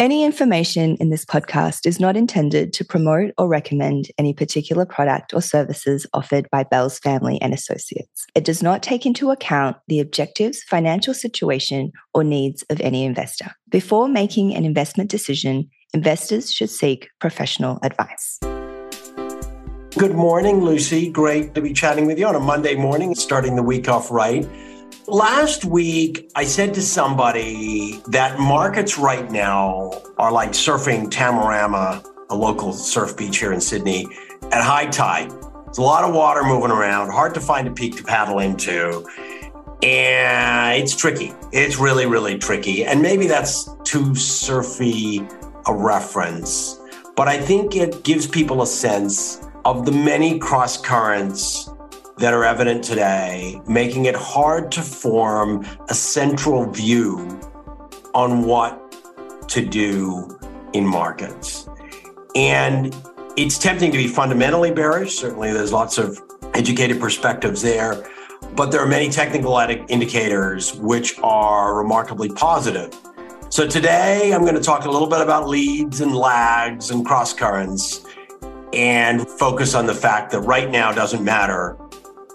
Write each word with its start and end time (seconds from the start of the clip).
Any 0.00 0.24
information 0.24 0.96
in 0.96 1.10
this 1.10 1.24
podcast 1.24 1.86
is 1.86 2.00
not 2.00 2.16
intended 2.16 2.72
to 2.72 2.84
promote 2.84 3.30
or 3.38 3.46
recommend 3.46 4.08
any 4.18 4.34
particular 4.34 4.84
product 4.84 5.32
or 5.32 5.40
services 5.40 6.04
offered 6.12 6.48
by 6.50 6.64
Bell's 6.64 6.98
family 6.98 7.40
and 7.40 7.54
associates. 7.54 8.26
It 8.34 8.44
does 8.44 8.60
not 8.60 8.82
take 8.82 9.06
into 9.06 9.30
account 9.30 9.76
the 9.86 10.00
objectives, 10.00 10.64
financial 10.64 11.14
situation, 11.14 11.92
or 12.12 12.24
needs 12.24 12.64
of 12.70 12.80
any 12.80 13.04
investor. 13.04 13.52
Before 13.68 14.08
making 14.08 14.56
an 14.56 14.64
investment 14.64 15.10
decision, 15.10 15.70
investors 15.92 16.52
should 16.52 16.70
seek 16.70 17.08
professional 17.20 17.78
advice. 17.84 18.40
Good 19.96 20.16
morning, 20.16 20.60
Lucy. 20.64 21.08
Great 21.08 21.54
to 21.54 21.60
be 21.60 21.72
chatting 21.72 22.06
with 22.06 22.18
you 22.18 22.26
on 22.26 22.34
a 22.34 22.40
Monday 22.40 22.74
morning, 22.74 23.14
starting 23.14 23.54
the 23.54 23.62
week 23.62 23.88
off 23.88 24.10
right. 24.10 24.44
Last 25.06 25.66
week, 25.66 26.30
I 26.34 26.44
said 26.44 26.72
to 26.74 26.82
somebody 26.82 28.00
that 28.08 28.38
markets 28.38 28.96
right 28.96 29.30
now 29.30 30.00
are 30.16 30.32
like 30.32 30.52
surfing 30.52 31.10
Tamarama, 31.10 32.02
a 32.30 32.34
local 32.34 32.72
surf 32.72 33.14
beach 33.14 33.36
here 33.36 33.52
in 33.52 33.60
Sydney, 33.60 34.06
at 34.50 34.64
high 34.64 34.86
tide. 34.86 35.30
There's 35.30 35.76
a 35.76 35.82
lot 35.82 36.04
of 36.08 36.14
water 36.14 36.42
moving 36.42 36.70
around, 36.70 37.10
hard 37.10 37.34
to 37.34 37.40
find 37.40 37.68
a 37.68 37.70
peak 37.70 37.96
to 37.96 38.02
paddle 38.02 38.38
into. 38.38 39.06
And 39.82 40.82
it's 40.82 40.96
tricky. 40.96 41.34
It's 41.52 41.78
really, 41.78 42.06
really 42.06 42.38
tricky. 42.38 42.86
And 42.86 43.02
maybe 43.02 43.26
that's 43.26 43.68
too 43.84 44.14
surfy 44.14 45.20
a 45.66 45.74
reference, 45.74 46.80
but 47.14 47.28
I 47.28 47.38
think 47.38 47.76
it 47.76 48.04
gives 48.04 48.26
people 48.26 48.62
a 48.62 48.66
sense 48.66 49.46
of 49.66 49.84
the 49.84 49.92
many 49.92 50.38
cross 50.38 50.80
currents 50.80 51.68
that 52.18 52.32
are 52.32 52.44
evident 52.44 52.84
today, 52.84 53.60
making 53.66 54.04
it 54.04 54.14
hard 54.14 54.70
to 54.72 54.82
form 54.82 55.66
a 55.88 55.94
central 55.94 56.70
view 56.70 57.40
on 58.14 58.44
what 58.44 58.80
to 59.48 59.64
do 59.64 60.38
in 60.72 60.86
markets. 60.86 61.68
And 62.36 62.94
it's 63.36 63.58
tempting 63.58 63.90
to 63.92 63.98
be 63.98 64.06
fundamentally 64.06 64.70
bearish. 64.70 65.16
Certainly, 65.16 65.52
there's 65.52 65.72
lots 65.72 65.98
of 65.98 66.20
educated 66.54 67.00
perspectives 67.00 67.62
there, 67.62 68.08
but 68.54 68.70
there 68.70 68.80
are 68.80 68.86
many 68.86 69.10
technical 69.10 69.58
indicators 69.58 70.74
which 70.74 71.18
are 71.20 71.76
remarkably 71.76 72.28
positive. 72.28 72.96
So, 73.48 73.66
today 73.66 74.32
I'm 74.32 74.42
going 74.42 74.54
to 74.54 74.62
talk 74.62 74.84
a 74.84 74.90
little 74.90 75.08
bit 75.08 75.20
about 75.20 75.48
leads 75.48 76.00
and 76.00 76.14
lags 76.14 76.90
and 76.90 77.04
cross 77.04 77.32
currents 77.32 78.04
and 78.72 79.28
focus 79.28 79.74
on 79.74 79.86
the 79.86 79.94
fact 79.94 80.32
that 80.32 80.40
right 80.40 80.70
now 80.70 80.92
doesn't 80.92 81.22
matter 81.22 81.76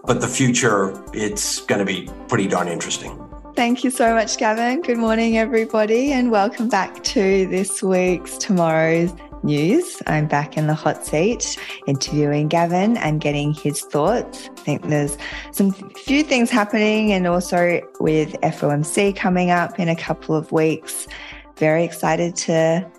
but 0.05 0.22
the 0.22 0.28
future, 0.28 0.94
it's 1.14 1.61
going 1.61 1.80
to 1.80 1.86
be 1.86 2.09
pretty 2.28 2.47
darn 2.47 2.67
interesting. 2.67 3.23
Thank 3.55 3.83
you 3.83 3.92
so 3.92 4.14
much, 4.14 4.38
Gavin. 4.38 4.81
Good 4.81 4.97
morning, 4.97 5.38
everybody, 5.38 6.11
and 6.11 6.31
welcome 6.31 6.69
back 6.69 7.03
to 7.03 7.45
this 7.47 7.83
week's 7.83 8.38
Tomorrow's 8.38 9.11
News. 9.44 10.02
I'm 10.08 10.27
back 10.27 10.58
in 10.58 10.67
the 10.67 10.73
hot 10.73 11.05
seat 11.05 11.58
interviewing 11.88 12.47
Gavin 12.47 12.97
and 12.97 13.20
getting 13.20 13.53
his 13.53 13.81
thoughts. 13.81 14.50
I 14.50 14.61
think 14.61 14.88
there's 14.88 15.17
some 15.52 15.72
few 15.72 16.23
things 16.23 16.50
happening, 16.50 17.11
and 17.11 17.27
also 17.27 17.81
with 18.00 18.33
FOMC 18.42 19.16
coming 19.16 19.52
up 19.52 19.80
in 19.80 19.89
a 19.89 19.95
couple 19.95 20.36
of 20.36 20.52
weeks. 20.52 21.08
Very 21.58 21.83
excited 21.83 22.36
to 22.38 22.89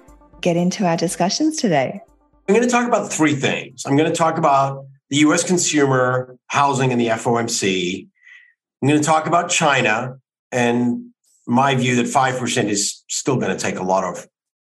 get 0.43 0.56
into 0.56 0.87
our 0.87 0.97
discussions 0.97 1.56
today. 1.56 2.01
I'm 2.48 2.55
going 2.55 2.67
to 2.67 2.71
talk 2.71 2.87
about 2.87 3.12
three 3.12 3.34
things. 3.34 3.84
I'm 3.87 3.97
going 3.97 4.11
to 4.11 4.17
talk 4.17 4.37
about 4.37 4.84
the 5.11 5.19
US 5.19 5.44
consumer, 5.44 6.36
housing, 6.47 6.92
and 6.92 7.00
the 7.00 7.08
FOMC. 7.08 8.08
I'm 8.83 8.89
going 8.89 9.00
to 9.00 9.06
talk 9.06 9.27
about 9.27 9.50
China 9.50 10.16
and 10.50 11.11
my 11.47 11.75
view 11.75 11.97
that 11.97 12.06
5% 12.06 12.69
is 12.69 13.05
still 13.08 13.36
going 13.36 13.55
to 13.55 13.62
take 13.62 13.78
a 13.78 13.83
lot 13.83 14.05
of 14.05 14.27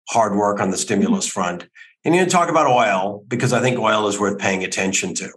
hard 0.09 0.36
work 0.36 0.61
on 0.61 0.70
the 0.70 0.77
stimulus 0.77 1.27
front. 1.27 1.62
And 2.05 2.14
I'm 2.14 2.20
going 2.20 2.27
to 2.27 2.33
talk 2.33 2.48
about 2.48 2.66
oil 2.66 3.25
because 3.28 3.53
I 3.53 3.61
think 3.61 3.78
oil 3.78 4.09
is 4.09 4.19
worth 4.19 4.39
paying 4.39 4.64
attention 4.64 5.14
to. 5.14 5.31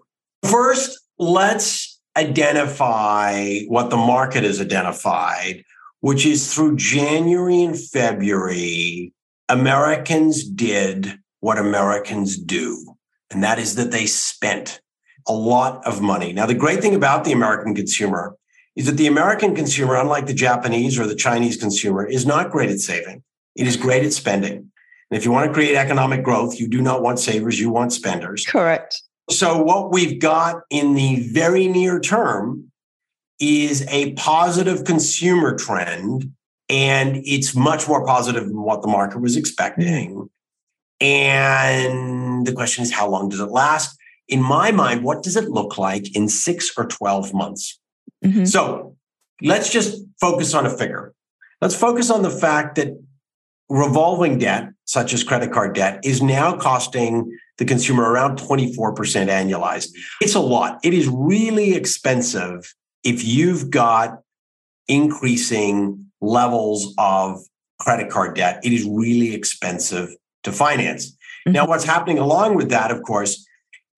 First, 0.44 1.00
let's 1.18 2.00
identify 2.16 3.60
what 3.68 3.90
the 3.90 3.98
market 3.98 4.44
has 4.44 4.62
identified, 4.62 5.64
which 6.02 6.26
is 6.26 6.54
through 6.54 6.76
January 6.76 7.64
and 7.64 7.80
February, 7.80 9.14
Americans 9.50 10.44
did 10.44 11.20
what 11.40 11.58
Americans 11.58 12.38
do, 12.38 12.96
and 13.32 13.44
that 13.44 13.60
is 13.60 13.76
that 13.76 13.92
they 13.92 14.06
spent 14.06 14.80
a 15.28 15.34
lot 15.34 15.86
of 15.86 16.02
money. 16.02 16.34
Now, 16.34 16.46
the 16.46 16.56
great 16.56 16.82
thing 16.82 16.96
about 16.96 17.24
the 17.24 17.32
American 17.32 17.76
consumer 17.76 18.36
is 18.76 18.86
that 18.86 18.98
the 18.98 19.08
American 19.08 19.56
consumer, 19.56 19.96
unlike 19.96 20.28
the 20.28 20.34
Japanese 20.34 20.98
or 21.00 21.06
the 21.06 21.16
Chinese 21.16 21.58
consumer, 21.58 22.06
is 22.06 22.26
not 22.26 22.52
great 22.52 22.70
at 22.70 22.80
saving. 22.80 23.24
It 23.56 23.68
is 23.68 23.76
great 23.78 24.04
at 24.04 24.14
spending. 24.14 24.72
And 25.12 25.18
if 25.18 25.26
you 25.26 25.32
want 25.32 25.48
to 25.48 25.54
create 25.54 25.76
economic 25.76 26.24
growth, 26.24 26.60
you 26.60 26.68
do 26.68 26.82
not 26.82 27.02
want 27.02 27.20
savers, 27.20 27.60
you 27.60 27.70
want 27.70 27.92
spenders. 27.92 28.46
Correct. 28.46 29.02
So, 29.30 29.62
what 29.62 29.92
we've 29.92 30.20
got 30.20 30.62
in 30.70 30.94
the 30.94 31.28
very 31.32 31.68
near 31.68 32.00
term 32.00 32.72
is 33.40 33.86
a 33.90 34.14
positive 34.14 34.86
consumer 34.86 35.58
trend, 35.58 36.32
and 36.70 37.18
it's 37.26 37.56
much 37.56 37.88
more 37.88 38.06
positive 38.06 38.46
than 38.46 38.62
what 38.62 38.82
the 38.82 38.88
market 38.88 39.20
was 39.20 39.36
expecting. 39.36 40.30
And 41.02 42.46
the 42.46 42.54
question 42.54 42.84
is, 42.84 42.92
how 42.92 43.10
long 43.10 43.30
does 43.30 43.40
it 43.40 43.50
last? 43.50 43.98
In 44.32 44.42
my 44.42 44.72
mind, 44.72 45.04
what 45.04 45.22
does 45.22 45.36
it 45.36 45.50
look 45.50 45.78
like 45.78 46.16
in 46.16 46.28
six 46.30 46.72
or 46.78 46.86
12 46.86 47.34
months? 47.34 47.80
Mm-hmm. 48.24 48.46
So 48.46 48.96
let's 49.42 49.70
just 49.70 50.04
focus 50.20 50.54
on 50.54 50.66
a 50.66 50.70
figure. 50.70 51.14
Let's 51.60 51.76
focus 51.76 52.10
on 52.10 52.24
the 52.24 52.30
fact 52.30 52.76
that 52.76 52.98
revolving 53.70 54.40
debt, 54.40 54.70
such 54.86 55.14
as 55.14 55.24
credit 55.24 55.52
card 55.52 55.76
debt, 55.76 56.00
is 56.04 56.22
now 56.22 56.58
costing 56.58 57.38
the 57.58 57.66
consumer 57.66 58.10
around 58.10 58.40
24% 58.40 58.96
annualized. 58.96 59.90
It's 60.22 60.34
a 60.34 60.40
lot. 60.40 60.80
It 60.84 60.94
is 60.94 61.08
really 61.08 61.76
expensive 61.76 62.74
if 63.04 63.24
you've 63.24 63.70
got 63.70 64.22
increasing 64.88 66.06
levels 66.22 66.94
of 66.98 67.42
credit 67.80 68.10
card 68.10 68.36
debt. 68.36 68.62
It 68.64 68.74
is 68.74 68.86
really 68.86 69.34
expensive 69.34 70.10
to 70.44 70.52
finance. 70.52 71.12
Mm-hmm. 71.12 71.52
Now, 71.54 71.68
what's 71.68 71.84
happening 71.84 72.18
along 72.18 72.56
with 72.56 72.70
that, 72.70 72.92
of 72.92 73.02
course, 73.04 73.46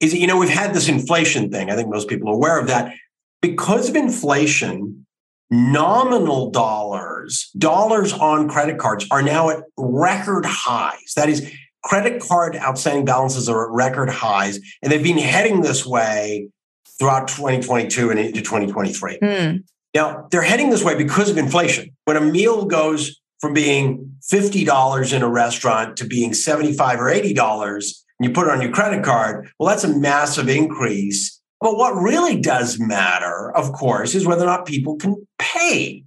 is 0.03 0.13
you 0.13 0.27
know 0.27 0.37
we've 0.37 0.49
had 0.49 0.73
this 0.73 0.89
inflation 0.89 1.49
thing. 1.49 1.69
I 1.69 1.75
think 1.75 1.89
most 1.89 2.07
people 2.07 2.29
are 2.29 2.35
aware 2.35 2.59
of 2.59 2.67
that. 2.67 2.93
Because 3.41 3.89
of 3.89 3.95
inflation, 3.95 5.05
nominal 5.49 6.49
dollars, 6.51 7.49
dollars 7.57 8.13
on 8.13 8.47
credit 8.49 8.77
cards 8.77 9.05
are 9.11 9.21
now 9.21 9.49
at 9.49 9.63
record 9.77 10.45
highs. 10.45 11.13
That 11.15 11.29
is, 11.29 11.51
credit 11.83 12.21
card 12.21 12.55
outstanding 12.55 13.05
balances 13.05 13.49
are 13.49 13.67
at 13.67 13.75
record 13.75 14.09
highs, 14.09 14.59
and 14.81 14.91
they've 14.91 15.03
been 15.03 15.17
heading 15.17 15.61
this 15.61 15.85
way 15.85 16.49
throughout 16.97 17.27
2022 17.27 18.11
and 18.11 18.19
into 18.19 18.41
2023. 18.41 19.19
Mm. 19.19 19.63
Now, 19.93 20.27
they're 20.31 20.41
heading 20.41 20.69
this 20.69 20.83
way 20.83 20.95
because 20.95 21.29
of 21.29 21.37
inflation. 21.37 21.95
When 22.05 22.17
a 22.17 22.21
meal 22.21 22.65
goes 22.65 23.19
from 23.39 23.53
being 23.53 24.15
$50 24.31 25.13
in 25.13 25.21
a 25.21 25.27
restaurant 25.27 25.97
to 25.97 26.05
being 26.05 26.33
75 26.33 26.99
or 26.99 27.11
$80, 27.11 27.93
you 28.23 28.31
put 28.31 28.47
it 28.47 28.51
on 28.51 28.61
your 28.61 28.71
credit 28.71 29.03
card, 29.03 29.49
well, 29.57 29.69
that's 29.69 29.83
a 29.83 29.99
massive 29.99 30.49
increase. 30.49 31.39
But 31.59 31.77
what 31.77 31.95
really 31.95 32.39
does 32.39 32.79
matter, 32.79 33.55
of 33.55 33.71
course, 33.71 34.15
is 34.15 34.25
whether 34.25 34.43
or 34.43 34.47
not 34.47 34.65
people 34.65 34.97
can 34.97 35.27
pay 35.39 36.03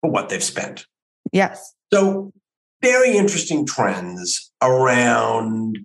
for 0.00 0.10
what 0.10 0.28
they've 0.28 0.42
spent. 0.42 0.86
Yes. 1.32 1.74
So, 1.92 2.32
very 2.80 3.16
interesting 3.16 3.66
trends 3.66 4.52
around 4.62 5.78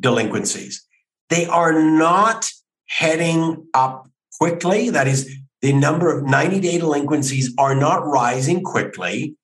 delinquencies. 0.00 0.86
They 1.28 1.46
are 1.46 1.72
not 1.72 2.48
heading 2.86 3.66
up 3.74 4.08
quickly. 4.38 4.90
That 4.90 5.08
is, 5.08 5.30
the 5.60 5.72
number 5.72 6.16
of 6.16 6.24
90 6.24 6.60
day 6.60 6.78
delinquencies 6.78 7.52
are 7.58 7.74
not 7.74 8.06
rising 8.06 8.62
quickly. 8.62 9.36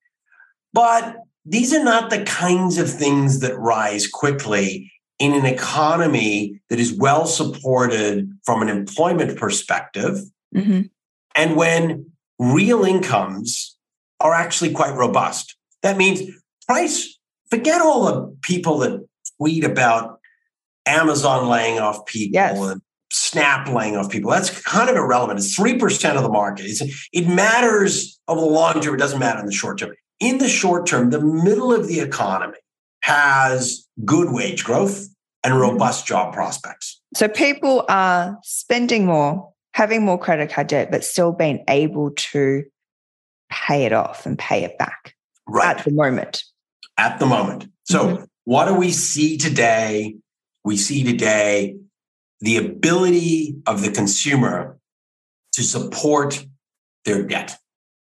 But 0.72 1.16
these 1.44 1.74
are 1.74 1.84
not 1.84 2.10
the 2.10 2.22
kinds 2.22 2.78
of 2.78 2.88
things 2.88 3.40
that 3.40 3.58
rise 3.58 4.06
quickly 4.06 4.92
in 5.22 5.34
an 5.34 5.46
economy 5.46 6.60
that 6.68 6.80
is 6.80 6.92
well 6.92 7.26
supported 7.26 8.28
from 8.44 8.60
an 8.60 8.68
employment 8.68 9.38
perspective, 9.38 10.18
mm-hmm. 10.52 10.82
and 11.36 11.56
when 11.56 12.10
real 12.40 12.82
incomes 12.82 13.76
are 14.18 14.34
actually 14.34 14.72
quite 14.72 14.96
robust. 14.96 15.56
That 15.82 15.96
means 15.96 16.22
price, 16.66 17.16
forget 17.50 17.80
all 17.80 18.04
the 18.06 18.36
people 18.42 18.78
that 18.78 19.06
tweet 19.38 19.62
about 19.62 20.18
Amazon 20.86 21.48
laying 21.48 21.78
off 21.78 22.04
people 22.06 22.34
yes. 22.34 22.58
and 22.58 22.82
Snap 23.14 23.68
laying 23.68 23.94
off 23.94 24.10
people. 24.10 24.30
That's 24.30 24.62
kind 24.62 24.88
of 24.88 24.96
irrelevant. 24.96 25.38
It's 25.38 25.56
3% 25.56 26.16
of 26.16 26.22
the 26.22 26.30
market. 26.30 26.64
It's, 26.64 26.82
it 27.12 27.28
matters 27.28 28.18
over 28.26 28.40
the 28.40 28.46
long 28.46 28.80
term. 28.80 28.94
It 28.94 28.98
doesn't 28.98 29.18
matter 29.18 29.38
in 29.38 29.44
the 29.44 29.52
short 29.52 29.78
term. 29.78 29.92
In 30.18 30.38
the 30.38 30.48
short 30.48 30.86
term, 30.86 31.10
the 31.10 31.20
middle 31.20 31.74
of 31.74 31.88
the 31.88 32.00
economy 32.00 32.56
has 33.02 33.86
good 34.06 34.32
wage 34.32 34.64
growth 34.64 35.11
and 35.44 35.52
mm-hmm. 35.52 35.62
robust 35.62 36.06
job 36.06 36.32
prospects. 36.32 37.00
So 37.14 37.28
people 37.28 37.84
are 37.88 38.38
spending 38.42 39.06
more, 39.06 39.52
having 39.74 40.04
more 40.04 40.18
credit 40.18 40.50
card 40.50 40.68
debt, 40.68 40.90
but 40.90 41.04
still 41.04 41.32
being 41.32 41.64
able 41.68 42.10
to 42.10 42.64
pay 43.50 43.84
it 43.84 43.92
off 43.92 44.26
and 44.26 44.38
pay 44.38 44.64
it 44.64 44.78
back 44.78 45.14
right. 45.46 45.76
at 45.76 45.84
the 45.84 45.92
moment. 45.92 46.44
At 46.96 47.18
the 47.18 47.26
moment. 47.26 47.68
So, 47.84 48.04
mm-hmm. 48.04 48.24
what 48.44 48.66
do 48.66 48.74
we 48.74 48.90
see 48.90 49.36
today? 49.36 50.16
We 50.64 50.76
see 50.76 51.04
today 51.04 51.76
the 52.40 52.56
ability 52.56 53.56
of 53.66 53.82
the 53.82 53.90
consumer 53.90 54.78
to 55.52 55.62
support 55.62 56.44
their 57.04 57.22
debt. 57.22 57.56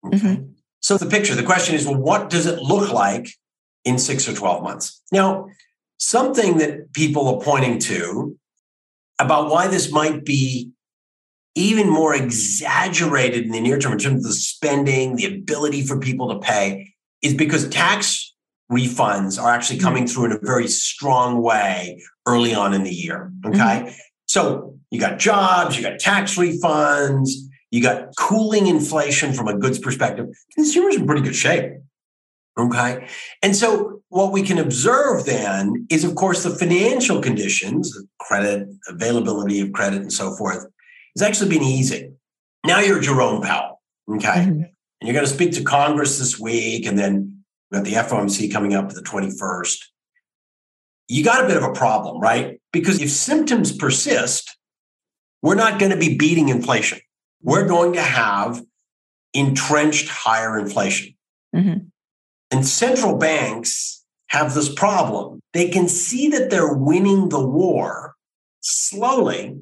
Okay? 0.05 0.17
Mm-hmm. 0.17 0.43
So, 0.79 0.97
the 0.97 1.05
picture, 1.05 1.35
the 1.35 1.43
question 1.43 1.75
is, 1.75 1.85
well, 1.85 1.95
what 1.95 2.29
does 2.29 2.45
it 2.45 2.59
look 2.59 2.91
like 2.91 3.29
in 3.83 3.97
six 3.97 4.27
or 4.27 4.33
12 4.33 4.63
months? 4.63 5.01
Now, 5.11 5.47
something 5.97 6.57
that 6.57 6.93
people 6.93 7.27
are 7.27 7.41
pointing 7.41 7.79
to 7.79 8.37
about 9.19 9.49
why 9.49 9.67
this 9.67 9.91
might 9.91 10.23
be 10.23 10.71
even 11.55 11.89
more 11.89 12.13
exaggerated 12.13 13.45
in 13.45 13.51
the 13.51 13.59
near 13.59 13.79
term 13.79 13.93
in 13.93 13.97
terms 13.97 14.17
of 14.17 14.23
the 14.23 14.33
spending, 14.33 15.15
the 15.15 15.25
ability 15.25 15.81
for 15.81 15.99
people 15.99 16.29
to 16.29 16.39
pay, 16.39 16.93
is 17.23 17.33
because 17.33 17.67
tax 17.69 18.35
refunds 18.71 19.41
are 19.41 19.49
actually 19.49 19.79
coming 19.79 20.05
through 20.05 20.25
in 20.25 20.31
a 20.33 20.39
very 20.43 20.67
strong 20.67 21.41
way 21.41 22.01
early 22.27 22.53
on 22.53 22.73
in 22.73 22.83
the 22.83 22.93
year. 22.93 23.31
Okay. 23.45 23.57
Mm-hmm. 23.57 23.89
So 24.27 24.77
you 24.91 24.99
got 24.99 25.17
jobs, 25.17 25.77
you 25.77 25.83
got 25.83 25.99
tax 25.99 26.35
refunds, 26.35 27.29
you 27.71 27.81
got 27.81 28.15
cooling 28.17 28.67
inflation 28.67 29.33
from 29.33 29.47
a 29.47 29.57
goods 29.57 29.79
perspective. 29.79 30.27
Consumers 30.53 30.95
in 30.95 31.07
pretty 31.07 31.21
good 31.21 31.35
shape. 31.35 31.73
Okay. 32.57 33.07
And 33.41 33.55
so 33.55 33.96
what 34.09 34.31
we 34.31 34.41
can 34.41 34.57
observe 34.57 35.25
then 35.25 35.85
is, 35.89 36.03
of 36.03 36.15
course, 36.15 36.43
the 36.43 36.49
financial 36.49 37.21
conditions, 37.21 37.95
credit, 38.19 38.67
availability 38.87 39.59
of 39.59 39.73
credit, 39.73 40.01
and 40.01 40.13
so 40.13 40.35
forth, 40.35 40.65
has 41.15 41.21
actually 41.21 41.49
been 41.49 41.63
easing. 41.63 42.15
Now 42.65 42.79
you're 42.79 43.01
Jerome 43.01 43.41
Powell. 43.41 43.81
Okay. 44.09 44.27
Mm-hmm. 44.27 44.61
And 44.61 45.07
you're 45.07 45.13
going 45.13 45.25
to 45.25 45.33
speak 45.33 45.51
to 45.53 45.63
Congress 45.63 46.17
this 46.17 46.39
week, 46.39 46.85
and 46.85 46.97
then 46.97 47.43
we've 47.69 47.83
got 47.83 47.85
the 47.85 48.15
FOMC 48.15 48.51
coming 48.51 48.73
up 48.73 48.89
the 48.89 49.01
21st. 49.01 49.77
You 51.09 51.23
got 51.23 51.43
a 51.43 51.47
bit 51.47 51.57
of 51.57 51.63
a 51.63 51.73
problem, 51.73 52.19
right? 52.19 52.59
Because 52.71 53.01
if 53.01 53.09
symptoms 53.09 53.75
persist, 53.75 54.57
we're 55.41 55.55
not 55.55 55.79
going 55.79 55.91
to 55.91 55.97
be 55.97 56.17
beating 56.17 56.49
inflation. 56.49 56.99
We're 57.41 57.67
going 57.67 57.93
to 57.93 58.01
have 58.01 58.61
entrenched 59.33 60.09
higher 60.09 60.57
inflation. 60.57 61.13
Mm-hmm. 61.55 61.87
And 62.51 62.65
central 62.65 63.17
banks 63.17 63.96
have 64.27 64.53
this 64.53 64.73
problem. 64.73 65.39
They 65.53 65.69
can 65.69 65.87
see 65.87 66.29
that 66.29 66.49
they're 66.49 66.73
winning 66.73 67.29
the 67.29 67.45
war 67.45 68.15
slowly, 68.61 69.59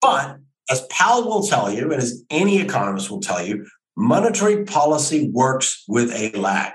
but 0.00 0.38
as 0.70 0.86
Powell 0.90 1.24
will 1.24 1.46
tell 1.46 1.70
you, 1.70 1.92
and 1.92 2.00
as 2.00 2.22
any 2.30 2.60
economist 2.60 3.10
will 3.10 3.20
tell 3.20 3.44
you, 3.44 3.66
monetary 3.96 4.64
policy 4.64 5.30
works 5.30 5.84
with 5.88 6.12
a 6.12 6.30
lag. 6.38 6.72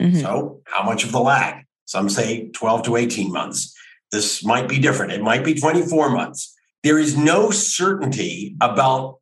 Mm-hmm. 0.00 0.20
So, 0.20 0.60
how 0.66 0.82
much 0.84 1.04
of 1.04 1.12
the 1.12 1.20
lag? 1.20 1.64
Some 1.86 2.08
say 2.08 2.48
12 2.50 2.82
to 2.84 2.96
18 2.96 3.32
months. 3.32 3.74
This 4.12 4.44
might 4.44 4.68
be 4.68 4.78
different. 4.78 5.12
It 5.12 5.22
might 5.22 5.44
be 5.44 5.54
24 5.54 6.10
months. 6.10 6.54
There 6.82 6.98
is 6.98 7.16
no 7.16 7.50
certainty 7.50 8.56
about 8.60 9.18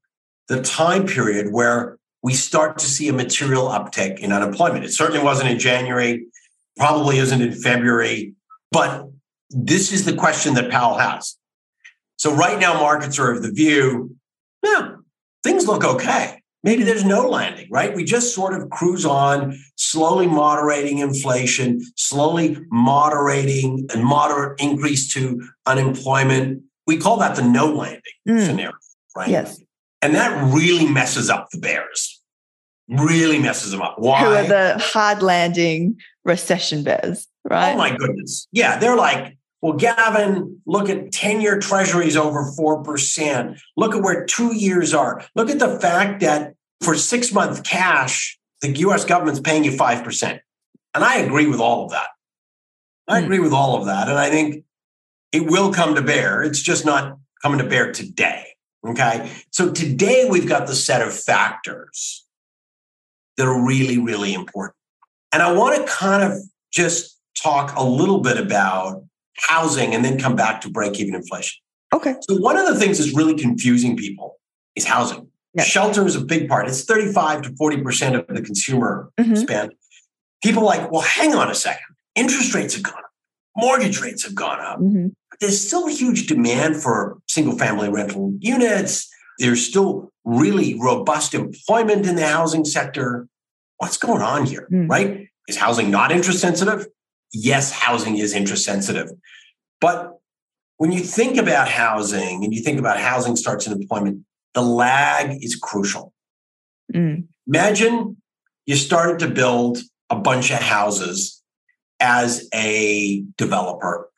the 0.49 0.61
time 0.63 1.07
period 1.07 1.53
where 1.53 1.99
we 2.23 2.35
start 2.35 2.79
to 2.79 2.87
see 2.87 3.09
a 3.09 3.13
material 3.13 3.69
uptick 3.69 4.19
in 4.19 4.33
unemployment. 4.33 4.85
It 4.85 4.93
certainly 4.93 5.23
wasn't 5.23 5.51
in 5.51 5.59
January, 5.59 6.27
probably 6.77 7.19
isn't 7.19 7.41
in 7.41 7.53
February, 7.53 8.35
but 8.71 9.09
this 9.51 9.93
is 9.93 10.05
the 10.05 10.15
question 10.15 10.55
that 10.55 10.71
Powell 10.71 10.99
has. 10.99 11.37
So 12.17 12.35
right 12.35 12.59
now, 12.59 12.75
markets 12.75 13.19
are 13.19 13.31
of 13.31 13.43
the 13.43 13.51
view, 13.51 14.17
yeah, 14.63 14.97
things 15.43 15.67
look 15.67 15.85
okay. 15.85 16.41
Maybe 16.63 16.83
there's 16.83 17.05
no 17.05 17.29
landing, 17.29 17.69
right? 17.71 17.95
We 17.95 18.05
just 18.05 18.35
sort 18.35 18.55
of 18.55 18.71
cruise 18.71 19.05
on, 19.05 19.59
slowly 19.77 20.27
moderating 20.27 20.99
inflation, 20.99 21.81
slowly 21.97 22.57
moderating 22.71 23.87
and 23.93 24.03
moderate 24.03 24.59
increase 24.61 25.13
to 25.13 25.47
unemployment. 25.67 26.63
We 26.87 26.97
call 26.97 27.19
that 27.19 27.37
the 27.37 27.43
no 27.43 27.67
landing 27.67 28.01
mm. 28.27 28.47
scenario, 28.47 28.73
right? 29.15 29.29
Yes. 29.29 29.61
And 30.01 30.15
that 30.15 30.55
really 30.55 30.89
messes 30.89 31.29
up 31.29 31.49
the 31.53 31.59
bears. 31.59 32.23
Really 32.89 33.39
messes 33.39 33.71
them 33.71 33.83
up. 33.83 33.97
Why? 33.99 34.21
Who 34.21 34.33
are 34.33 34.47
the 34.47 34.79
hard 34.79 35.23
landing 35.23 35.97
recession 36.25 36.83
bears, 36.83 37.29
right? 37.45 37.75
Oh 37.75 37.79
my 37.79 37.97
goodness. 37.97 38.49
Yeah, 38.53 38.79
they're 38.79 38.97
like, 38.97 39.37
well, 39.61 39.75
Gavin, 39.75 40.61
look 40.67 40.91
at 40.91 41.13
10 41.13 41.41
year 41.41 41.59
treasuries 41.59 42.17
over 42.17 42.51
4%. 42.59 43.59
Look 43.77 43.95
at 43.95 44.03
where 44.03 44.27
two 44.27 44.55
years 44.55 44.93
are. 44.93 45.25
Look 45.35 45.49
at 45.49 45.59
the 45.59 45.81
fact 45.81 46.21
that 46.21 46.55
for 46.83 46.95
six 46.95 47.33
month 47.33 47.65
cash, 47.65 48.39
the 48.61 48.69
US 48.79 49.05
government's 49.05 49.41
paying 49.41 49.65
you 49.65 49.73
5%. 49.73 50.41
And 50.95 51.05
I 51.05 51.17
agree 51.17 51.47
with 51.47 51.61
all 51.61 51.87
of 51.87 51.91
that. 51.93 52.09
I 53.09 53.21
hmm. 53.21 53.25
agree 53.25 53.39
with 53.41 53.53
all 53.53 53.77
of 53.77 53.87
that. 53.87 54.09
And 54.09 54.19
I 54.19 54.31
think 54.31 54.65
it 55.33 55.51
will 55.51 55.73
come 55.73 55.95
to 55.95 56.03
bear. 56.03 56.43
It's 56.43 56.61
just 56.61 56.85
not 56.85 57.19
coming 57.43 57.59
to 57.59 57.69
bear 57.69 57.93
today. 57.93 58.45
Okay. 58.87 59.31
So 59.51 59.73
today 59.73 60.29
we've 60.31 60.49
got 60.49 60.67
the 60.67 60.75
set 60.75 61.01
of 61.01 61.15
factors 61.15 62.27
that 63.37 63.47
are 63.47 63.67
really, 63.67 63.99
really 63.99 64.35
important. 64.35 64.77
And 65.35 65.43
I 65.43 65.53
want 65.53 65.77
to 65.77 65.93
kind 65.93 66.23
of 66.23 66.39
just 66.73 67.21
talk 67.37 67.77
a 67.77 67.85
little 67.85 68.21
bit 68.21 68.39
about 68.39 69.03
housing 69.37 69.95
and 69.95 70.05
then 70.05 70.19
come 70.19 70.37
back 70.37 70.61
to 70.63 70.71
break 70.71 70.99
even 71.01 71.15
inflation. 71.15 71.61
Okay. 71.93 72.15
So 72.23 72.37
one 72.37 72.57
of 72.57 72.67
the 72.67 72.79
things 72.79 72.99
that's 72.99 73.15
really 73.15 73.35
confusing 73.35 73.97
people 73.97 74.39
is 74.77 74.85
housing. 74.85 75.29
Yes. 75.53 75.67
Shelter 75.67 76.07
is 76.07 76.17
a 76.17 76.25
big 76.25 76.49
part. 76.49 76.69
It's 76.69 76.85
35 76.85 77.43
to 77.43 77.51
40% 77.51 78.19
of 78.19 78.35
the 78.35 78.43
consumer 78.43 79.11
mm-hmm. 79.21 79.35
spend. 79.35 79.75
People 80.43 80.65
like, 80.65 80.91
well, 80.91 81.03
hang 81.03 81.35
on 81.35 81.51
a 81.51 81.55
second. 81.55 81.85
Interest 82.15 82.55
rates 82.55 82.75
have 82.75 82.83
gone 82.83 82.95
up. 82.95 83.11
Mortgage 83.57 84.01
rates 84.01 84.25
have 84.25 84.35
gone 84.35 84.61
up. 84.61 84.79
Mm-hmm 84.79 85.09
there's 85.41 85.67
still 85.67 85.87
huge 85.87 86.27
demand 86.27 86.77
for 86.77 87.19
single 87.29 87.57
family 87.57 87.89
rental 87.89 88.35
units. 88.41 89.11
There's 89.39 89.67
still 89.67 90.13
really 90.25 90.79
robust 90.81 91.35
employment 91.35 92.07
in 92.07 92.17
the 92.17 92.27
housing 92.27 92.65
sector. 92.65 93.29
What's 93.85 93.99
going 93.99 94.23
on 94.23 94.47
here, 94.47 94.67
mm. 94.73 94.89
right? 94.89 95.29
Is 95.47 95.59
housing 95.59 95.91
not 95.91 96.11
interest 96.11 96.41
sensitive? 96.41 96.87
Yes, 97.35 97.71
housing 97.71 98.17
is 98.17 98.33
interest 98.33 98.65
sensitive. 98.65 99.11
But 99.79 100.21
when 100.79 100.91
you 100.91 101.01
think 101.01 101.37
about 101.37 101.69
housing 101.69 102.43
and 102.43 102.55
you 102.55 102.63
think 102.63 102.79
about 102.79 102.99
housing 102.99 103.37
starts 103.37 103.67
and 103.67 103.79
employment, 103.79 104.25
the 104.55 104.63
lag 104.63 105.37
is 105.45 105.55
crucial. 105.55 106.15
Mm. 106.95 107.27
Imagine 107.47 108.17
you 108.65 108.77
started 108.77 109.19
to 109.19 109.29
build 109.29 109.81
a 110.09 110.17
bunch 110.17 110.51
of 110.51 110.61
houses 110.61 111.43
as 112.01 112.49
a 112.55 113.23
developer 113.37 114.09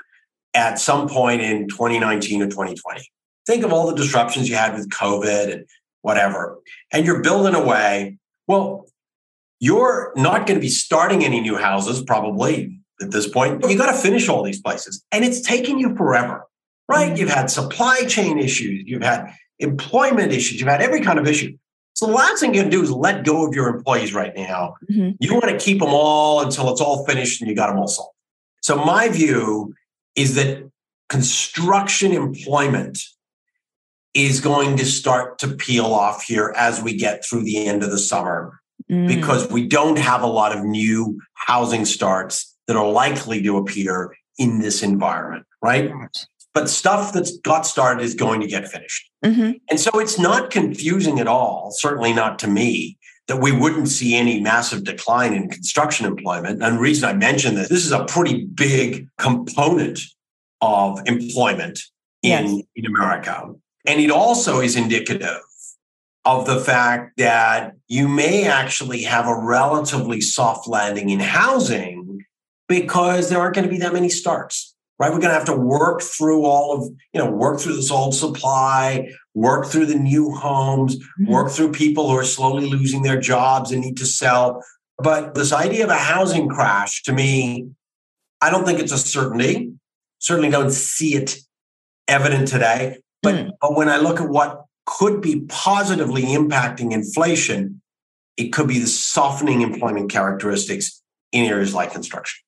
at 0.54 0.78
some 0.78 1.08
point 1.08 1.40
in 1.40 1.66
2019 1.66 2.40
or 2.40 2.46
2020. 2.46 3.10
Think 3.48 3.64
of 3.64 3.72
all 3.72 3.88
the 3.88 3.96
disruptions 3.96 4.48
you 4.48 4.54
had 4.54 4.74
with 4.74 4.90
COVID 4.90 5.52
and 5.52 5.64
whatever, 6.02 6.56
and 6.92 7.04
you're 7.04 7.20
building 7.20 7.56
away. 7.56 8.18
Well, 8.46 8.86
you're 9.60 10.12
not 10.16 10.46
going 10.46 10.58
to 10.58 10.60
be 10.60 10.68
starting 10.68 11.24
any 11.24 11.40
new 11.40 11.56
houses 11.56 12.02
probably 12.02 12.78
at 13.00 13.10
this 13.10 13.28
point. 13.28 13.64
You 13.68 13.76
got 13.76 13.92
to 13.92 13.98
finish 13.98 14.28
all 14.28 14.42
these 14.42 14.60
places, 14.60 15.04
and 15.12 15.24
it's 15.24 15.40
taking 15.40 15.78
you 15.78 15.94
forever, 15.96 16.44
right? 16.88 17.08
Mm-hmm. 17.08 17.16
You've 17.16 17.30
had 17.30 17.50
supply 17.50 18.04
chain 18.04 18.38
issues, 18.38 18.84
you've 18.86 19.02
had 19.02 19.32
employment 19.58 20.32
issues, 20.32 20.60
you've 20.60 20.68
had 20.68 20.82
every 20.82 21.00
kind 21.00 21.18
of 21.18 21.26
issue. 21.26 21.56
So 21.94 22.06
the 22.06 22.12
last 22.12 22.40
thing 22.40 22.54
you 22.54 22.60
can 22.60 22.70
do 22.70 22.82
is 22.82 22.90
let 22.90 23.24
go 23.24 23.46
of 23.46 23.54
your 23.54 23.68
employees 23.68 24.12
right 24.12 24.36
now. 24.36 24.74
Mm-hmm. 24.90 25.16
You 25.18 25.32
want 25.32 25.48
to 25.48 25.56
keep 25.56 25.78
them 25.78 25.88
all 25.90 26.42
until 26.42 26.70
it's 26.70 26.80
all 26.80 27.06
finished 27.06 27.40
and 27.40 27.48
you 27.48 27.56
got 27.56 27.68
them 27.68 27.78
all 27.78 27.88
sold. 27.88 28.10
So 28.60 28.76
my 28.76 29.08
view 29.08 29.72
is 30.14 30.34
that 30.34 30.70
construction 31.08 32.12
employment 32.12 32.98
is 34.12 34.40
going 34.40 34.76
to 34.76 34.84
start 34.84 35.38
to 35.38 35.48
peel 35.48 35.86
off 35.86 36.24
here 36.24 36.52
as 36.56 36.82
we 36.82 36.96
get 36.96 37.24
through 37.24 37.44
the 37.44 37.66
end 37.66 37.82
of 37.82 37.90
the 37.90 37.98
summer 37.98 38.60
mm. 38.90 39.06
because 39.06 39.50
we 39.50 39.66
don't 39.66 39.98
have 39.98 40.22
a 40.22 40.26
lot 40.26 40.56
of 40.56 40.64
new 40.64 41.20
housing 41.34 41.84
starts 41.84 42.56
that 42.66 42.76
are 42.76 42.90
likely 42.90 43.42
to 43.42 43.56
appear 43.56 44.14
in 44.38 44.60
this 44.60 44.82
environment, 44.82 45.46
right? 45.62 45.90
But 46.52 46.68
stuff 46.68 47.12
that's 47.12 47.36
got 47.38 47.66
started 47.66 48.02
is 48.02 48.14
going 48.14 48.40
to 48.40 48.46
get 48.46 48.68
finished. 48.68 49.10
Mm-hmm. 49.24 49.52
And 49.70 49.80
so 49.80 49.98
it's 49.98 50.18
not 50.18 50.50
confusing 50.50 51.20
at 51.20 51.26
all, 51.26 51.70
certainly 51.72 52.12
not 52.12 52.38
to 52.40 52.48
me, 52.48 52.98
that 53.28 53.40
we 53.40 53.52
wouldn't 53.52 53.88
see 53.88 54.14
any 54.14 54.40
massive 54.40 54.84
decline 54.84 55.34
in 55.34 55.48
construction 55.50 56.06
employment. 56.06 56.62
And 56.62 56.76
the 56.76 56.80
reason 56.80 57.08
I 57.08 57.12
mention 57.12 57.54
this, 57.54 57.68
this 57.68 57.84
is 57.84 57.92
a 57.92 58.04
pretty 58.04 58.44
big 58.44 59.08
component 59.18 60.00
of 60.60 61.00
employment 61.06 61.80
in, 62.22 62.56
yes. 62.56 62.62
in 62.76 62.86
America. 62.86 63.52
And 63.86 64.00
it 64.00 64.10
also 64.10 64.60
is 64.60 64.76
indicative 64.76 65.40
of 66.26 66.46
the 66.46 66.60
fact 66.60 67.16
that 67.16 67.72
you 67.88 68.08
may 68.08 68.46
actually 68.46 69.02
have 69.02 69.26
a 69.26 69.40
relatively 69.40 70.20
soft 70.20 70.68
landing 70.68 71.10
in 71.10 71.20
housing 71.20 72.20
because 72.68 73.28
there 73.28 73.38
aren't 73.38 73.54
going 73.54 73.66
to 73.66 73.70
be 73.70 73.78
that 73.78 73.92
many 73.92 74.08
starts 74.08 74.74
right 74.98 75.12
we're 75.12 75.20
going 75.20 75.30
to 75.30 75.38
have 75.38 75.44
to 75.44 75.56
work 75.56 76.02
through 76.02 76.44
all 76.44 76.76
of 76.76 76.92
you 77.14 77.20
know 77.20 77.30
work 77.30 77.60
through 77.60 77.76
this 77.76 77.90
old 77.90 78.14
supply 78.14 79.08
work 79.34 79.66
through 79.66 79.86
the 79.86 79.94
new 79.94 80.32
homes 80.32 80.96
mm-hmm. 80.98 81.32
work 81.32 81.50
through 81.50 81.70
people 81.70 82.10
who 82.10 82.16
are 82.16 82.24
slowly 82.24 82.68
losing 82.68 83.02
their 83.02 83.20
jobs 83.20 83.70
and 83.70 83.82
need 83.82 83.96
to 83.96 84.06
sell 84.06 84.62
but 84.98 85.34
this 85.34 85.52
idea 85.52 85.84
of 85.84 85.90
a 85.90 85.94
housing 85.94 86.48
crash 86.48 87.02
to 87.02 87.12
me 87.12 87.68
I 88.40 88.50
don't 88.50 88.64
think 88.64 88.80
it's 88.80 88.92
a 88.92 88.98
certainty. 88.98 89.72
Certainly 90.18 90.50
don't 90.50 90.70
see 90.70 91.14
it 91.14 91.36
evident 92.08 92.48
today. 92.48 92.98
But, 93.22 93.34
mm. 93.34 93.50
but 93.60 93.76
when 93.76 93.88
I 93.88 93.96
look 93.96 94.20
at 94.20 94.28
what 94.28 94.65
could 94.86 95.20
be 95.20 95.40
positively 95.48 96.22
impacting 96.22 96.92
inflation, 96.92 97.80
it 98.36 98.52
could 98.52 98.68
be 98.68 98.78
the 98.78 98.86
softening 98.86 99.62
employment 99.62 100.10
characteristics 100.10 101.02
in 101.32 101.44
areas 101.44 101.74
like 101.74 101.92
construction. 101.92 102.42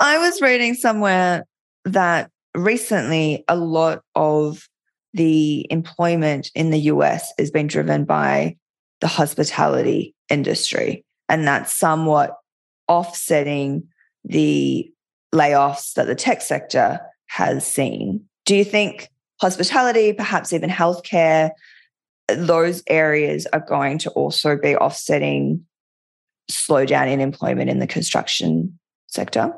I 0.00 0.18
was 0.18 0.40
reading 0.40 0.74
somewhere 0.74 1.44
that 1.84 2.30
recently 2.54 3.44
a 3.48 3.56
lot 3.56 4.02
of 4.14 4.68
the 5.14 5.66
employment 5.70 6.50
in 6.54 6.70
the 6.70 6.80
US 6.80 7.32
has 7.38 7.50
been 7.50 7.66
driven 7.66 8.04
by 8.04 8.56
the 9.00 9.08
hospitality 9.08 10.14
industry. 10.30 11.04
And 11.28 11.46
that's 11.46 11.72
somewhat 11.72 12.36
offsetting 12.88 13.84
the 14.24 14.90
layoffs 15.34 15.94
that 15.94 16.06
the 16.06 16.14
tech 16.14 16.42
sector 16.42 17.00
has 17.26 17.66
seen. 17.66 18.24
Do 18.44 18.56
you 18.56 18.64
think 18.64 19.08
hospitality, 19.42 20.12
perhaps 20.12 20.52
even 20.52 20.70
healthcare, 20.70 21.50
those 22.28 22.82
areas 22.86 23.46
are 23.52 23.60
going 23.60 23.98
to 23.98 24.10
also 24.10 24.56
be 24.56 24.76
offsetting 24.76 25.66
slowdown 26.50 27.08
in 27.08 27.20
employment 27.20 27.68
in 27.68 27.78
the 27.78 27.86
construction 27.86 28.78
sector? 29.08 29.52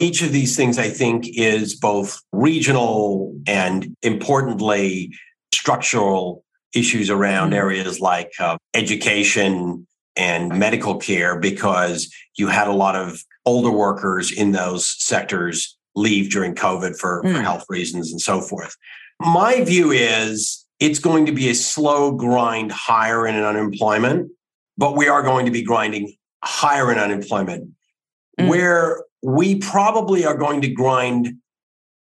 Each 0.00 0.22
of 0.22 0.32
these 0.32 0.56
things, 0.56 0.78
I 0.78 0.88
think, 0.88 1.26
is 1.28 1.76
both 1.76 2.20
regional 2.32 3.38
and 3.46 3.94
importantly 4.02 5.14
structural 5.54 6.44
issues 6.74 7.10
around 7.10 7.48
mm-hmm. 7.48 7.58
areas 7.58 8.00
like 8.00 8.32
uh, 8.40 8.56
education 8.74 9.86
and 10.16 10.58
medical 10.58 10.96
care 10.96 11.38
because 11.38 12.12
you 12.36 12.48
had 12.48 12.66
a 12.66 12.72
lot 12.72 12.96
of 12.96 13.22
older 13.46 13.70
workers 13.70 14.32
in 14.32 14.52
those 14.52 14.86
sectors 14.98 15.78
leave 15.94 16.30
during 16.30 16.54
COVID 16.54 16.96
for, 16.96 17.22
mm. 17.22 17.34
for 17.34 17.42
health 17.42 17.64
reasons 17.68 18.10
and 18.10 18.20
so 18.20 18.40
forth. 18.40 18.76
My 19.20 19.62
view 19.62 19.90
is 19.90 20.66
it's 20.80 20.98
going 20.98 21.26
to 21.26 21.32
be 21.32 21.48
a 21.48 21.54
slow 21.54 22.12
grind 22.12 22.72
higher 22.72 23.26
in 23.26 23.36
unemployment, 23.36 24.30
but 24.76 24.96
we 24.96 25.08
are 25.08 25.22
going 25.22 25.46
to 25.46 25.52
be 25.52 25.62
grinding 25.62 26.14
higher 26.42 26.90
in 26.90 26.98
unemployment. 26.98 27.70
Mm. 28.40 28.48
Where 28.48 29.04
we 29.22 29.56
probably 29.56 30.24
are 30.24 30.36
going 30.36 30.62
to 30.62 30.68
grind 30.68 31.34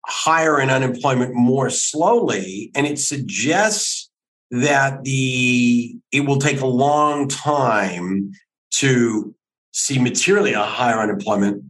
higher 0.06 0.60
in 0.60 0.70
unemployment 0.70 1.34
more 1.34 1.70
slowly, 1.70 2.70
and 2.74 2.86
it 2.86 2.98
suggests 2.98 4.10
that 4.50 5.02
the 5.04 5.96
it 6.12 6.20
will 6.20 6.38
take 6.38 6.60
a 6.60 6.66
long 6.66 7.28
time 7.28 8.30
to 8.70 9.34
see 9.72 9.98
materially 9.98 10.52
a 10.52 10.62
higher 10.62 11.00
unemployment 11.00 11.64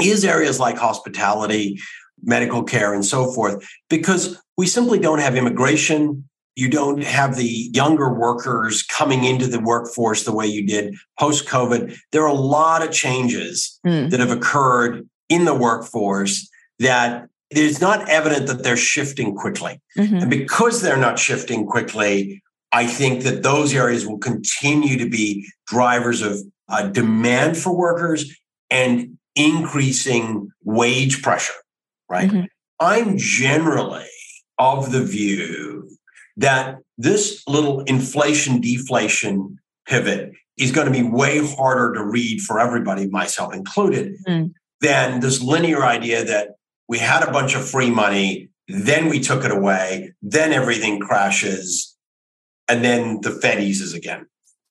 is 0.00 0.24
areas 0.24 0.58
like 0.58 0.76
hospitality, 0.76 1.78
medical 2.22 2.62
care, 2.62 2.94
and 2.94 3.04
so 3.04 3.30
forth, 3.32 3.66
because 3.88 4.40
we 4.56 4.66
simply 4.66 4.98
don't 4.98 5.20
have 5.20 5.36
immigration. 5.36 6.28
You 6.56 6.68
don't 6.68 7.02
have 7.02 7.36
the 7.36 7.70
younger 7.72 8.12
workers 8.12 8.82
coming 8.82 9.24
into 9.24 9.46
the 9.46 9.60
workforce 9.60 10.24
the 10.24 10.34
way 10.34 10.46
you 10.46 10.66
did 10.66 10.94
post 11.18 11.46
COVID. 11.46 11.96
There 12.12 12.22
are 12.22 12.28
a 12.28 12.34
lot 12.34 12.82
of 12.82 12.92
changes 12.92 13.78
mm. 13.86 14.10
that 14.10 14.20
have 14.20 14.30
occurred 14.32 15.08
in 15.28 15.44
the 15.44 15.54
workforce 15.54 16.50
that 16.78 17.28
it's 17.50 17.80
not 17.80 18.08
evident 18.08 18.46
that 18.46 18.62
they're 18.62 18.76
shifting 18.76 19.34
quickly. 19.34 19.80
Mm-hmm. 19.96 20.16
And 20.16 20.30
because 20.30 20.82
they're 20.82 20.96
not 20.96 21.18
shifting 21.18 21.66
quickly, 21.66 22.42
I 22.72 22.86
think 22.86 23.22
that 23.24 23.42
those 23.42 23.74
areas 23.74 24.06
will 24.06 24.18
continue 24.18 24.98
to 24.98 25.08
be 25.08 25.48
drivers 25.66 26.22
of 26.22 26.38
uh, 26.68 26.88
demand 26.88 27.56
for 27.56 27.76
workers 27.76 28.36
and 28.70 29.18
increasing 29.34 30.50
wage 30.64 31.22
pressure, 31.22 31.52
right? 32.08 32.30
Mm-hmm. 32.30 32.44
I'm 32.80 33.18
generally 33.18 34.08
of 34.58 34.92
the 34.92 35.02
view 35.02 35.88
that 36.36 36.78
this 36.98 37.42
little 37.46 37.80
inflation 37.82 38.60
deflation 38.60 39.58
pivot 39.86 40.32
is 40.58 40.72
going 40.72 40.86
to 40.86 40.92
be 40.92 41.02
way 41.02 41.44
harder 41.44 41.94
to 41.94 42.04
read 42.04 42.40
for 42.40 42.60
everybody, 42.60 43.06
myself 43.06 43.54
included, 43.54 44.16
mm. 44.26 44.52
than 44.80 45.20
this 45.20 45.42
linear 45.42 45.82
idea 45.82 46.24
that 46.24 46.50
we 46.88 46.98
had 46.98 47.22
a 47.22 47.32
bunch 47.32 47.54
of 47.54 47.68
free 47.68 47.90
money, 47.90 48.48
then 48.68 49.08
we 49.08 49.20
took 49.20 49.44
it 49.44 49.50
away, 49.50 50.12
then 50.22 50.52
everything 50.52 51.00
crashes, 51.00 51.96
and 52.68 52.84
then 52.84 53.20
the 53.22 53.30
Fed 53.30 53.62
eases 53.62 53.94
again. 53.94 54.26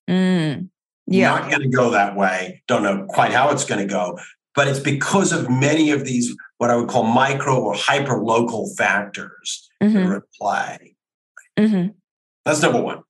Mm. 0.10 0.70
Yeah. 1.08 1.30
Not 1.30 1.50
going 1.50 1.62
to 1.64 1.76
go 1.76 1.90
that 1.92 2.16
way. 2.16 2.62
Don't 2.68 2.84
know 2.84 3.06
quite 3.10 3.32
how 3.32 3.50
it's 3.50 3.66
going 3.66 3.82
to 3.82 3.92
go, 3.92 4.20
but 4.56 4.68
it's 4.68 4.80
because 4.80 5.32
of 5.32 5.50
many 5.50 5.92
of 5.92 6.06
these, 6.06 6.36
what 6.58 6.70
I 6.70 6.76
would 6.76 6.90
call 6.90 7.04
micro 7.04 7.60
or 7.60 7.74
hyper 7.76 8.22
local 8.22 8.74
factors 8.76 9.70
mm-hmm. 9.82 9.94
that 9.94 10.06
are 10.06 10.16
at 10.18 10.24
play. 10.40 10.96
Mm-hmm. 11.58 11.90
That's 12.46 12.62
number 12.62 12.82
one. 12.82 13.04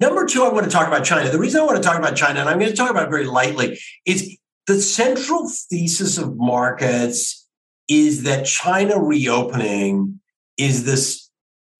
Number 0.00 0.24
two, 0.26 0.44
I 0.44 0.48
want 0.48 0.64
to 0.64 0.70
talk 0.70 0.86
about 0.86 1.04
China. 1.04 1.28
The 1.30 1.38
reason 1.38 1.60
I 1.60 1.64
want 1.64 1.76
to 1.76 1.82
talk 1.82 1.98
about 1.98 2.16
China, 2.16 2.40
and 2.40 2.48
I'm 2.48 2.58
going 2.58 2.70
to 2.70 2.76
talk 2.76 2.90
about 2.90 3.08
it 3.08 3.10
very 3.10 3.26
lightly, 3.26 3.78
is 4.06 4.36
the 4.66 4.80
central 4.80 5.48
thesis 5.48 6.16
of 6.16 6.36
markets 6.36 7.46
is 7.88 8.22
that 8.22 8.46
China 8.46 8.98
reopening 8.98 10.20
is 10.56 10.84
this 10.84 11.28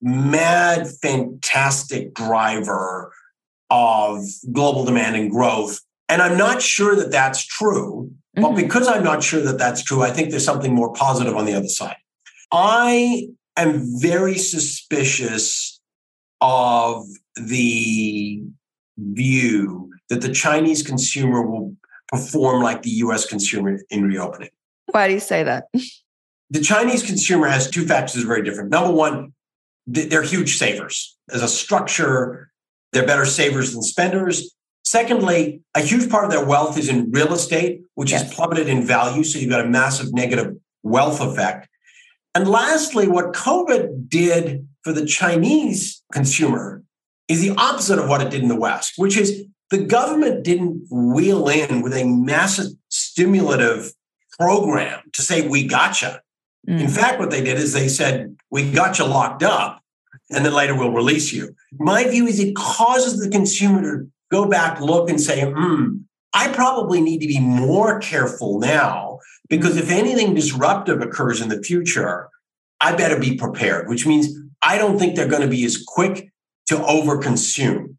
mad, 0.03 0.89
fantastic 1.01 2.13
driver 2.15 3.13
of 3.71 4.25
global 4.53 4.85
demand 4.85 5.17
and 5.17 5.31
growth. 5.31 5.81
And 6.09 6.21
I'm 6.21 6.37
not 6.37 6.61
sure 6.61 6.97
that 6.97 7.13
that's 7.13 7.47
true. 7.47 8.11
Mm-hmm. 8.37 8.43
But 8.43 8.57
because 8.63 8.87
I'm 8.87 9.03
not 9.03 9.23
sure 9.23 9.41
that 9.43 9.59
that's 9.59 9.83
true, 9.83 10.03
I 10.03 10.11
think 10.11 10.31
there's 10.31 10.45
something 10.45 10.75
more 10.75 10.93
positive 10.93 11.37
on 11.37 11.47
the 11.47 11.55
other 11.55 11.69
side. 11.69 11.97
I 12.53 13.29
am 13.57 13.83
very 14.01 14.39
suspicious 14.39 15.81
of 16.41 17.07
the 17.37 18.43
view 18.99 19.91
that 20.09 20.21
the 20.21 20.33
Chinese 20.33 20.83
consumer 20.83 21.43
will 21.43 21.77
perform 22.09 22.63
like 22.63 22.83
the 22.83 22.91
US 22.91 23.27
consumer 23.27 23.81
in 23.91 24.05
reopening. 24.05 24.51
Why 24.87 25.09
do 25.09 25.15
you 25.15 25.21
say 25.21 25.43
that? 25.43 25.69
The 26.53 26.61
Chinese 26.61 27.05
consumer 27.05 27.47
has 27.47 27.71
two 27.71 27.87
factors 27.87 28.15
that 28.15 28.25
are 28.25 28.27
very 28.27 28.43
different. 28.43 28.71
Number 28.71 28.91
one, 28.93 29.35
they're 29.87 30.25
huge 30.25 30.57
savers. 30.57 31.17
As 31.31 31.45
a 31.45 31.49
structure, 31.49 32.51
they're 32.93 33.07
better 33.07 33.25
savers 33.25 33.73
than 33.73 33.83
spenders. 33.83 34.53
Secondly, 34.91 35.63
a 35.77 35.83
huge 35.83 36.11
part 36.11 36.25
of 36.25 36.33
their 36.33 36.45
wealth 36.45 36.77
is 36.77 36.89
in 36.89 37.13
real 37.13 37.33
estate, 37.33 37.83
which 37.95 38.11
yes. 38.11 38.23
has 38.23 38.35
plummeted 38.35 38.69
in 38.69 38.83
value. 38.83 39.23
So 39.23 39.39
you've 39.39 39.49
got 39.49 39.65
a 39.65 39.69
massive 39.69 40.13
negative 40.13 40.57
wealth 40.83 41.21
effect. 41.21 41.69
And 42.35 42.49
lastly, 42.49 43.07
what 43.07 43.33
COVID 43.33 44.09
did 44.09 44.67
for 44.83 44.93
the 44.93 45.07
Chinese 45.07 46.03
consumer 46.13 46.83
is 47.29 47.41
the 47.41 47.51
opposite 47.51 48.01
of 48.01 48.09
what 48.09 48.21
it 48.21 48.31
did 48.31 48.43
in 48.43 48.49
the 48.49 48.57
West, 48.57 48.95
which 48.97 49.17
is 49.17 49.45
the 49.71 49.79
government 49.79 50.43
didn't 50.43 50.89
wheel 50.91 51.47
in 51.49 51.83
with 51.83 51.95
a 51.95 52.03
massive 52.03 52.73
stimulative 52.89 53.93
program 54.41 55.03
to 55.13 55.23
say, 55.23 55.47
we 55.47 55.69
gotcha. 55.69 56.21
Mm. 56.69 56.81
In 56.81 56.89
fact, 56.89 57.21
what 57.21 57.31
they 57.31 57.45
did 57.45 57.59
is 57.59 57.73
they 57.73 57.87
said, 57.87 58.37
we 58.51 58.69
got 58.73 58.99
you 58.99 59.05
locked 59.05 59.45
up 59.45 59.85
and 60.31 60.45
then 60.45 60.53
later 60.53 60.75
we'll 60.75 60.91
release 60.91 61.33
you. 61.33 61.55
My 61.79 62.09
view 62.09 62.27
is 62.27 62.41
it 62.41 62.57
causes 62.57 63.21
the 63.21 63.31
consumer 63.31 63.83
to 63.83 64.11
go 64.31 64.47
back, 64.47 64.81
look, 64.81 65.11
and 65.11 65.21
say, 65.21 65.43
hmm, 65.43 65.99
I 66.33 66.49
probably 66.49 67.01
need 67.01 67.21
to 67.21 67.27
be 67.27 67.41
more 67.41 67.99
careful 67.99 68.61
now 68.61 69.19
because 69.49 69.77
if 69.77 69.91
anything 69.91 70.35
disruptive 70.35 71.01
occurs 71.01 71.41
in 71.41 71.49
the 71.49 71.63
future, 71.63 72.29
I 72.81 72.95
better 72.95 73.19
be 73.19 73.37
prepared, 73.37 73.89
which 73.89 74.07
means 74.07 74.29
I 74.63 74.79
don't 74.79 74.99
think 74.99 75.17
they're 75.17 75.29
going 75.29 75.43
to 75.43 75.49
be 75.49 75.65
as 75.65 75.83
quick 75.85 76.31
to 76.69 76.77
overconsume. 76.77 77.97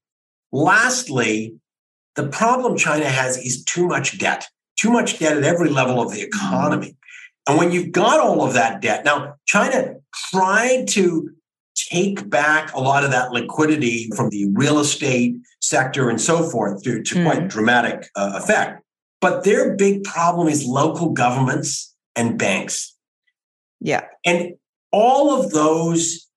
Lastly, 0.52 1.56
the 2.16 2.28
problem 2.28 2.78
China 2.78 3.06
has 3.06 3.38
is 3.38 3.64
too 3.64 3.86
much 3.86 4.18
debt, 4.18 4.48
too 4.78 4.92
much 4.92 5.20
debt 5.20 5.38
at 5.38 5.44
every 5.44 5.70
level 5.70 6.02
of 6.02 6.12
the 6.12 6.22
economy. 6.22 6.96
And 7.48 7.58
when 7.58 7.72
you've 7.72 7.92
got 7.92 8.20
all 8.20 8.44
of 8.44 8.54
that 8.54 8.82
debt, 8.82 9.04
now 9.06 9.36
China 9.46 9.96
tried 10.16 10.88
to 10.90 11.32
take 11.92 12.30
back 12.30 12.74
a 12.74 12.80
lot 12.80 13.04
of 13.04 13.12
that 13.12 13.32
liquidity 13.32 14.10
from 14.16 14.30
the 14.30 14.50
real 14.54 14.80
estate 14.80 15.36
sector 15.60 16.10
and 16.10 16.20
so 16.20 16.50
forth 16.50 16.82
to, 16.84 17.02
to 17.04 17.16
mm. 17.16 17.26
quite 17.26 17.48
dramatic 17.48 18.10
uh, 18.16 18.32
effect. 18.36 18.82
But 19.20 19.44
their 19.44 19.76
big 19.76 20.04
problem 20.04 20.48
is 20.48 20.66
local 20.66 21.10
governments 21.10 21.94
and 22.16 22.40
banks. 22.40 22.96
Yeah. 23.80 24.06
And 24.26 24.54
all 24.92 25.40
of 25.40 25.52
those 25.52 26.28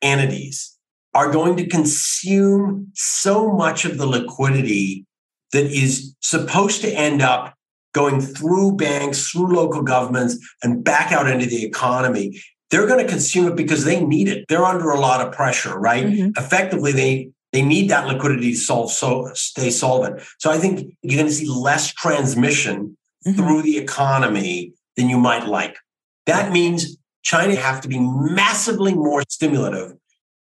entities 0.00 0.76
are 1.14 1.30
going 1.30 1.56
to 1.56 1.66
consume 1.66 2.88
so 2.94 3.52
much 3.52 3.84
of 3.84 3.98
the 3.98 4.06
liquidity 4.06 5.06
that 5.52 5.66
is 5.66 6.14
supposed 6.20 6.80
to 6.80 6.90
end 6.90 7.20
up 7.22 7.54
going 7.92 8.20
through 8.20 8.76
banks, 8.76 9.28
through 9.28 9.54
local 9.54 9.82
governments, 9.82 10.38
and 10.62 10.82
back 10.82 11.12
out 11.12 11.30
into 11.30 11.46
the 11.46 11.64
economy 11.64 12.40
they're 12.72 12.86
going 12.86 13.04
to 13.04 13.10
consume 13.10 13.46
it 13.46 13.54
because 13.54 13.84
they 13.84 14.02
need 14.02 14.28
it. 14.28 14.46
They're 14.48 14.64
under 14.64 14.90
a 14.90 14.98
lot 14.98 15.24
of 15.24 15.32
pressure, 15.32 15.78
right? 15.78 16.06
Mm-hmm. 16.06 16.42
Effectively, 16.42 16.90
they 16.90 17.30
they 17.52 17.60
need 17.60 17.90
that 17.90 18.08
liquidity 18.08 18.52
to 18.52 18.58
solve 18.58 18.90
so 18.90 19.30
stay 19.34 19.70
solvent. 19.70 20.22
So 20.38 20.50
I 20.50 20.56
think 20.58 20.96
you're 21.02 21.18
going 21.18 21.28
to 21.28 21.34
see 21.34 21.46
less 21.46 21.92
transmission 21.92 22.96
mm-hmm. 23.26 23.36
through 23.36 23.62
the 23.62 23.76
economy 23.76 24.72
than 24.96 25.10
you 25.10 25.18
might 25.18 25.46
like. 25.46 25.76
That 26.24 26.50
means 26.50 26.96
China 27.22 27.54
have 27.54 27.82
to 27.82 27.88
be 27.88 28.00
massively 28.00 28.94
more 28.94 29.22
stimulative 29.28 29.92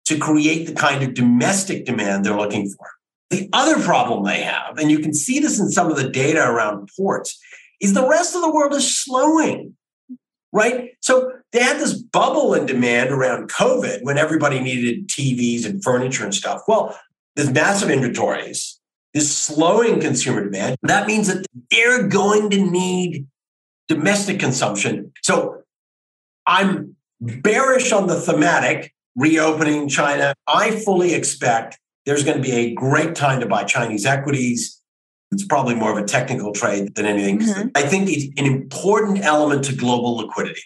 to 0.06 0.18
create 0.18 0.66
the 0.66 0.74
kind 0.74 1.02
of 1.02 1.14
domestic 1.14 1.84
demand 1.84 2.24
they're 2.24 2.36
looking 2.36 2.70
for. 2.70 2.86
The 3.30 3.48
other 3.52 3.82
problem 3.82 4.24
they 4.24 4.42
have, 4.42 4.78
and 4.78 4.90
you 4.90 5.00
can 5.00 5.14
see 5.14 5.40
this 5.40 5.58
in 5.58 5.70
some 5.70 5.90
of 5.90 5.96
the 5.96 6.08
data 6.08 6.42
around 6.42 6.90
ports, 6.96 7.38
is 7.80 7.94
the 7.94 8.08
rest 8.08 8.36
of 8.36 8.42
the 8.42 8.52
world 8.52 8.74
is 8.74 9.02
slowing, 9.02 9.74
right? 10.52 10.90
So 11.00 11.32
they 11.52 11.62
had 11.62 11.78
this 11.78 11.94
bubble 11.94 12.54
in 12.54 12.66
demand 12.66 13.10
around 13.10 13.50
COVID 13.50 14.02
when 14.02 14.18
everybody 14.18 14.60
needed 14.60 15.08
TVs 15.08 15.66
and 15.66 15.82
furniture 15.82 16.24
and 16.24 16.34
stuff. 16.34 16.62
Well, 16.66 16.98
there's 17.36 17.50
massive 17.50 17.90
inventories, 17.90 18.80
this 19.14 19.34
slowing 19.36 20.00
consumer 20.00 20.44
demand. 20.44 20.76
That 20.82 21.06
means 21.06 21.28
that 21.28 21.46
they're 21.70 22.06
going 22.06 22.50
to 22.50 22.70
need 22.70 23.26
domestic 23.88 24.38
consumption. 24.38 25.12
So 25.22 25.62
I'm 26.46 26.96
bearish 27.20 27.92
on 27.92 28.06
the 28.06 28.20
thematic 28.20 28.92
reopening 29.16 29.88
China. 29.88 30.34
I 30.46 30.70
fully 30.70 31.14
expect 31.14 31.78
there's 32.06 32.24
going 32.24 32.36
to 32.36 32.42
be 32.42 32.52
a 32.52 32.74
great 32.74 33.14
time 33.14 33.40
to 33.40 33.46
buy 33.46 33.64
Chinese 33.64 34.06
equities. 34.06 34.79
It's 35.32 35.44
probably 35.44 35.74
more 35.74 35.96
of 35.96 36.02
a 36.02 36.06
technical 36.06 36.52
trade 36.52 36.94
than 36.94 37.06
anything. 37.06 37.40
Mm-hmm. 37.40 37.68
I 37.74 37.82
think 37.82 38.08
it's 38.08 38.26
an 38.40 38.46
important 38.46 39.24
element 39.24 39.64
to 39.64 39.74
global 39.74 40.16
liquidity, 40.16 40.62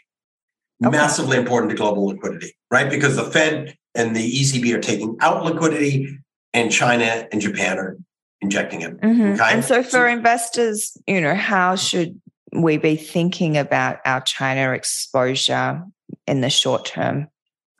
okay. 0.82 0.96
massively 0.96 1.36
important 1.36 1.70
to 1.70 1.76
global 1.76 2.06
liquidity, 2.06 2.54
right? 2.70 2.88
Because 2.88 3.16
the 3.16 3.24
Fed 3.24 3.76
and 3.94 4.16
the 4.16 4.40
ECB 4.40 4.74
are 4.74 4.80
taking 4.80 5.16
out 5.20 5.44
liquidity, 5.44 6.18
and 6.54 6.70
China 6.70 7.26
and 7.30 7.40
Japan 7.40 7.78
are 7.78 7.96
injecting 8.40 8.80
it. 8.82 8.98
Mm-hmm. 9.00 9.32
Okay? 9.34 9.52
And 9.52 9.64
so, 9.64 9.82
for 9.82 9.90
so, 9.90 10.06
investors, 10.06 10.96
you 11.06 11.20
know, 11.20 11.34
how 11.34 11.76
should 11.76 12.20
we 12.52 12.76
be 12.76 12.96
thinking 12.96 13.56
about 13.56 13.98
our 14.04 14.20
China 14.20 14.72
exposure 14.72 15.82
in 16.26 16.40
the 16.40 16.50
short 16.50 16.86
term? 16.86 17.28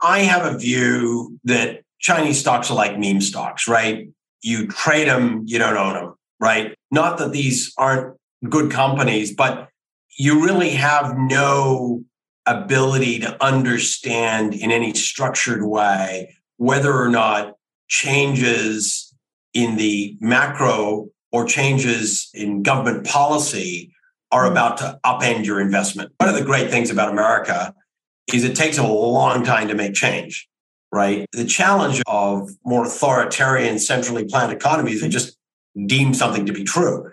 I 0.02 0.20
have 0.20 0.44
a 0.52 0.58
view 0.58 1.38
that 1.44 1.82
Chinese 2.00 2.40
stocks 2.40 2.70
are 2.70 2.74
like 2.74 2.98
meme 2.98 3.20
stocks, 3.20 3.66
right? 3.68 4.08
You 4.42 4.66
trade 4.66 5.08
them, 5.08 5.44
you 5.46 5.58
don't 5.58 5.76
own 5.76 5.94
them, 5.94 6.14
right? 6.44 6.76
Not 6.90 7.16
that 7.18 7.32
these 7.32 7.72
aren't 7.78 8.18
good 8.50 8.70
companies, 8.70 9.34
but 9.34 9.70
you 10.18 10.44
really 10.44 10.70
have 10.72 11.16
no 11.16 12.04
ability 12.44 13.18
to 13.20 13.42
understand 13.42 14.52
in 14.52 14.70
any 14.70 14.92
structured 14.92 15.64
way 15.64 16.36
whether 16.58 16.94
or 16.94 17.08
not 17.08 17.54
changes 17.88 19.14
in 19.54 19.76
the 19.76 20.18
macro 20.20 21.08
or 21.32 21.46
changes 21.46 22.28
in 22.34 22.62
government 22.62 23.06
policy 23.06 23.90
are 24.30 24.44
hmm. 24.44 24.52
about 24.52 24.76
to 24.76 25.00
upend 25.06 25.46
your 25.46 25.62
investment. 25.62 26.12
One 26.18 26.28
of 26.28 26.34
the 26.34 26.44
great 26.44 26.70
things 26.70 26.90
about 26.90 27.10
America 27.10 27.74
is 28.34 28.44
it 28.44 28.54
takes 28.54 28.76
a 28.76 28.86
long 28.86 29.44
time 29.44 29.68
to 29.68 29.74
make 29.74 29.94
change, 29.94 30.46
right? 30.92 31.26
The 31.32 31.46
challenge 31.46 32.02
of 32.06 32.50
more 32.66 32.84
authoritarian, 32.84 33.78
centrally 33.78 34.26
planned 34.26 34.52
economies 34.52 35.02
is 35.02 35.10
just 35.10 35.38
deem 35.86 36.14
something 36.14 36.46
to 36.46 36.52
be 36.52 36.64
true. 36.64 37.10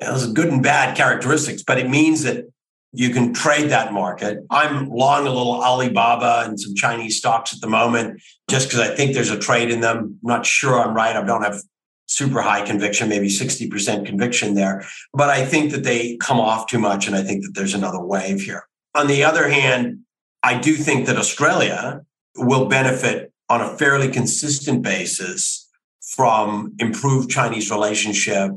Know, 0.00 0.08
there's 0.08 0.32
good 0.32 0.48
and 0.48 0.62
bad 0.62 0.96
characteristics, 0.96 1.62
but 1.62 1.78
it 1.78 1.88
means 1.88 2.22
that 2.22 2.46
you 2.92 3.10
can 3.10 3.32
trade 3.32 3.70
that 3.70 3.92
market. 3.92 4.38
I'm 4.50 4.88
long 4.88 5.26
a 5.26 5.30
little 5.30 5.62
Alibaba 5.62 6.44
and 6.46 6.58
some 6.58 6.74
Chinese 6.74 7.18
stocks 7.18 7.54
at 7.54 7.60
the 7.60 7.68
moment, 7.68 8.20
just 8.48 8.68
because 8.68 8.80
I 8.80 8.94
think 8.94 9.14
there's 9.14 9.30
a 9.30 9.38
trade 9.38 9.70
in 9.70 9.80
them. 9.80 9.98
I'm 9.98 10.18
not 10.22 10.46
sure 10.46 10.80
I'm 10.80 10.94
right. 10.94 11.14
I 11.14 11.22
don't 11.22 11.42
have 11.42 11.62
super 12.06 12.42
high 12.42 12.66
conviction, 12.66 13.08
maybe 13.08 13.28
60% 13.28 14.04
conviction 14.04 14.54
there. 14.54 14.84
But 15.12 15.30
I 15.30 15.46
think 15.46 15.70
that 15.70 15.84
they 15.84 16.16
come 16.16 16.40
off 16.40 16.66
too 16.66 16.80
much. 16.80 17.06
And 17.06 17.14
I 17.14 17.22
think 17.22 17.44
that 17.44 17.52
there's 17.54 17.74
another 17.74 18.00
wave 18.00 18.40
here. 18.40 18.64
On 18.96 19.06
the 19.06 19.22
other 19.22 19.48
hand, 19.48 20.00
I 20.42 20.58
do 20.58 20.74
think 20.74 21.06
that 21.06 21.16
Australia 21.16 22.00
will 22.36 22.66
benefit 22.66 23.32
on 23.48 23.60
a 23.60 23.76
fairly 23.76 24.10
consistent 24.10 24.82
basis 24.82 25.59
from 26.00 26.74
improved 26.78 27.30
Chinese 27.30 27.70
relationship. 27.70 28.52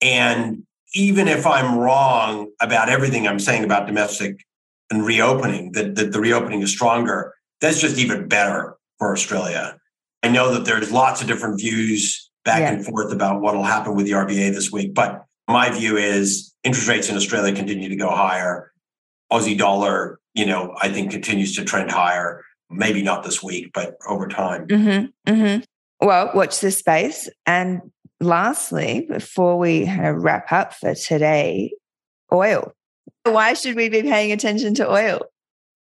And 0.00 0.64
even 0.94 1.28
if 1.28 1.46
I'm 1.46 1.78
wrong 1.78 2.50
about 2.60 2.88
everything 2.88 3.26
I'm 3.26 3.38
saying 3.38 3.64
about 3.64 3.86
domestic 3.86 4.44
and 4.90 5.04
reopening, 5.04 5.72
that, 5.72 5.96
that 5.96 6.12
the 6.12 6.20
reopening 6.20 6.62
is 6.62 6.70
stronger, 6.70 7.34
that's 7.60 7.80
just 7.80 7.98
even 7.98 8.28
better 8.28 8.76
for 8.98 9.12
Australia. 9.12 9.78
I 10.22 10.28
know 10.28 10.52
that 10.54 10.64
there's 10.64 10.92
lots 10.92 11.20
of 11.20 11.26
different 11.26 11.60
views 11.60 12.30
back 12.44 12.60
yeah. 12.60 12.72
and 12.72 12.84
forth 12.84 13.12
about 13.12 13.40
what 13.40 13.54
will 13.54 13.64
happen 13.64 13.94
with 13.94 14.06
the 14.06 14.12
RBA 14.12 14.52
this 14.52 14.70
week, 14.70 14.94
but 14.94 15.24
my 15.48 15.70
view 15.70 15.96
is 15.96 16.54
interest 16.62 16.88
rates 16.88 17.08
in 17.08 17.16
Australia 17.16 17.54
continue 17.54 17.88
to 17.88 17.96
go 17.96 18.10
higher. 18.10 18.70
Aussie 19.32 19.56
dollar 19.56 20.20
you 20.34 20.44
know, 20.44 20.74
I 20.80 20.88
think 20.88 21.10
continues 21.10 21.56
to 21.56 21.64
trend 21.64 21.90
higher. 21.90 22.44
Maybe 22.68 23.02
not 23.02 23.22
this 23.22 23.42
week, 23.42 23.70
but 23.72 23.96
over 24.08 24.26
time. 24.26 24.66
Mm-hmm, 24.66 25.32
mm-hmm. 25.32 25.62
Well, 26.04 26.30
watch 26.34 26.60
this 26.60 26.78
space. 26.78 27.30
And 27.46 27.80
lastly, 28.20 29.06
before 29.08 29.58
we 29.58 29.90
wrap 29.90 30.52
up 30.52 30.74
for 30.74 30.94
today, 30.94 31.72
oil. 32.30 32.72
Why 33.24 33.54
should 33.54 33.74
we 33.74 33.88
be 33.88 34.02
paying 34.02 34.30
attention 34.30 34.74
to 34.74 34.90
oil? 34.90 35.20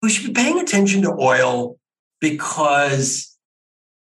We 0.04 0.10
should 0.10 0.28
be 0.28 0.34
paying 0.34 0.60
attention 0.60 1.04
to 1.04 1.16
oil 1.18 1.78
because 2.20 3.34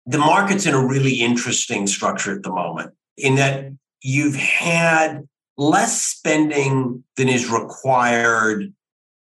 the 0.05 0.19
market's 0.19 0.67
in 0.67 0.75
a 0.75 0.85
really 0.85 1.21
interesting 1.21 1.87
structure 1.87 2.37
at 2.37 2.43
the 2.43 2.51
moment, 2.51 2.93
in 3.17 3.37
that 3.37 3.71
you've 4.03 4.35
had 4.35 5.29
less 5.57 6.03
spending 6.03 7.05
than 7.17 7.29
is 7.29 7.49
required 7.49 8.73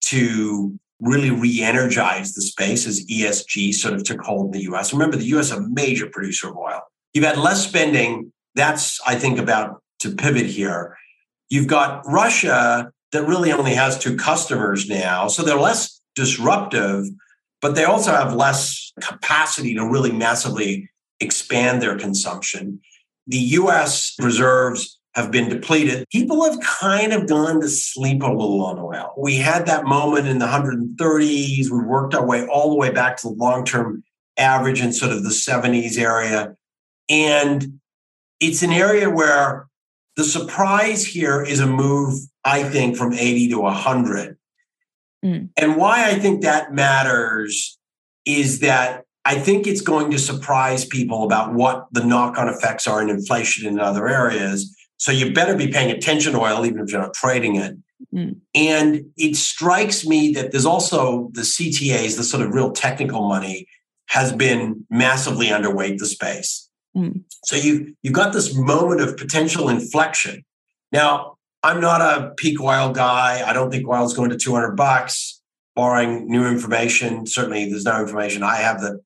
to 0.05 0.79
really 0.99 1.31
re-energized 1.31 2.35
the 2.35 2.41
space 2.41 2.85
as 2.85 3.05
ESG 3.05 3.73
sort 3.73 3.93
of 3.93 4.03
took 4.03 4.21
hold 4.21 4.47
in 4.47 4.51
the 4.51 4.73
US. 4.73 4.93
Remember, 4.93 5.15
the 5.15 5.25
US 5.37 5.51
a 5.51 5.61
major 5.61 6.07
producer 6.07 6.49
of 6.49 6.57
oil. 6.57 6.81
You've 7.13 7.25
had 7.25 7.37
less 7.37 7.65
spending. 7.65 8.31
That's, 8.55 8.99
I 9.07 9.15
think, 9.15 9.39
about 9.39 9.81
to 9.99 10.11
pivot 10.11 10.45
here. 10.45 10.97
You've 11.49 11.67
got 11.67 12.03
Russia 12.05 12.91
that 13.11 13.27
really 13.27 13.51
only 13.51 13.73
has 13.73 13.97
two 13.97 14.15
customers 14.15 14.87
now. 14.87 15.27
So 15.27 15.41
they're 15.43 15.59
less 15.59 15.99
disruptive, 16.15 17.05
but 17.61 17.75
they 17.75 17.85
also 17.85 18.11
have 18.11 18.33
less 18.33 18.91
capacity 19.01 19.73
to 19.75 19.87
really 19.87 20.11
massively 20.11 20.89
expand 21.19 21.81
their 21.81 21.97
consumption. 21.97 22.81
The 23.27 23.37
US 23.37 24.15
reserves 24.19 24.98
have 25.15 25.31
been 25.31 25.49
depleted. 25.49 26.05
People 26.11 26.43
have 26.43 26.59
kind 26.61 27.13
of 27.13 27.27
gone 27.27 27.61
to 27.61 27.67
sleep 27.67 28.21
a 28.21 28.27
little 28.27 28.63
on 28.63 28.79
oil. 28.79 29.13
We 29.17 29.37
had 29.37 29.65
that 29.65 29.85
moment 29.85 30.27
in 30.27 30.39
the 30.39 30.45
130s. 30.45 31.69
We 31.69 31.79
worked 31.79 32.13
our 32.13 32.25
way 32.25 32.45
all 32.45 32.69
the 32.69 32.75
way 32.75 32.91
back 32.91 33.17
to 33.17 33.29
the 33.29 33.33
long 33.33 33.65
term 33.65 34.03
average 34.37 34.81
in 34.81 34.93
sort 34.93 35.11
of 35.11 35.23
the 35.23 35.29
70s 35.29 35.97
area. 35.97 36.55
And 37.09 37.79
it's 38.39 38.61
an 38.61 38.71
area 38.71 39.09
where 39.09 39.67
the 40.15 40.23
surprise 40.23 41.05
here 41.05 41.41
is 41.41 41.59
a 41.59 41.67
move, 41.67 42.19
I 42.45 42.63
think, 42.63 42.95
from 42.95 43.13
80 43.13 43.49
to 43.49 43.59
100. 43.59 44.37
Mm. 45.25 45.49
And 45.57 45.75
why 45.75 46.09
I 46.09 46.15
think 46.15 46.41
that 46.41 46.73
matters 46.73 47.77
is 48.25 48.59
that 48.59 49.03
I 49.25 49.35
think 49.35 49.67
it's 49.67 49.81
going 49.81 50.11
to 50.11 50.19
surprise 50.19 50.85
people 50.85 51.23
about 51.23 51.53
what 51.53 51.87
the 51.91 52.03
knock 52.03 52.37
on 52.37 52.47
effects 52.47 52.87
are 52.87 53.01
in 53.01 53.09
inflation 53.09 53.67
in 53.67 53.79
other 53.79 54.07
areas. 54.07 54.75
So 54.99 55.11
you 55.11 55.33
better 55.33 55.55
be 55.55 55.69
paying 55.69 55.91
attention 55.91 56.33
to 56.33 56.39
oil, 56.39 56.65
even 56.65 56.81
if 56.81 56.91
you're 56.91 57.01
not 57.01 57.13
trading 57.13 57.55
it. 57.55 57.77
Mm. 58.13 58.35
And 58.53 59.05
it 59.17 59.35
strikes 59.35 60.05
me 60.05 60.33
that 60.33 60.51
there's 60.51 60.65
also 60.65 61.29
the 61.33 61.41
CTAs, 61.41 62.17
the 62.17 62.23
sort 62.23 62.45
of 62.45 62.53
real 62.53 62.71
technical 62.71 63.27
money, 63.27 63.65
has 64.07 64.33
been 64.33 64.85
massively 64.89 65.47
underweight 65.47 65.99
the 65.99 66.05
space. 66.05 66.69
Mm. 66.95 67.23
So 67.45 67.55
you 67.55 67.95
you've 68.03 68.13
got 68.13 68.33
this 68.33 68.55
moment 68.55 69.01
of 69.01 69.15
potential 69.15 69.69
inflection. 69.69 70.43
Now, 70.91 71.37
I'm 71.63 71.79
not 71.79 72.01
a 72.01 72.33
peak 72.35 72.59
oil 72.61 72.91
guy. 72.91 73.43
I 73.47 73.53
don't 73.53 73.71
think 73.71 73.87
oil 73.87 74.05
is 74.05 74.13
going 74.13 74.31
to 74.31 74.37
200 74.37 74.75
bucks, 74.75 75.41
barring 75.75 76.29
new 76.29 76.45
information. 76.45 77.25
Certainly, 77.25 77.69
there's 77.69 77.85
no 77.85 78.01
information 78.01 78.43
I 78.43 78.57
have 78.57 78.81
that 78.81 78.99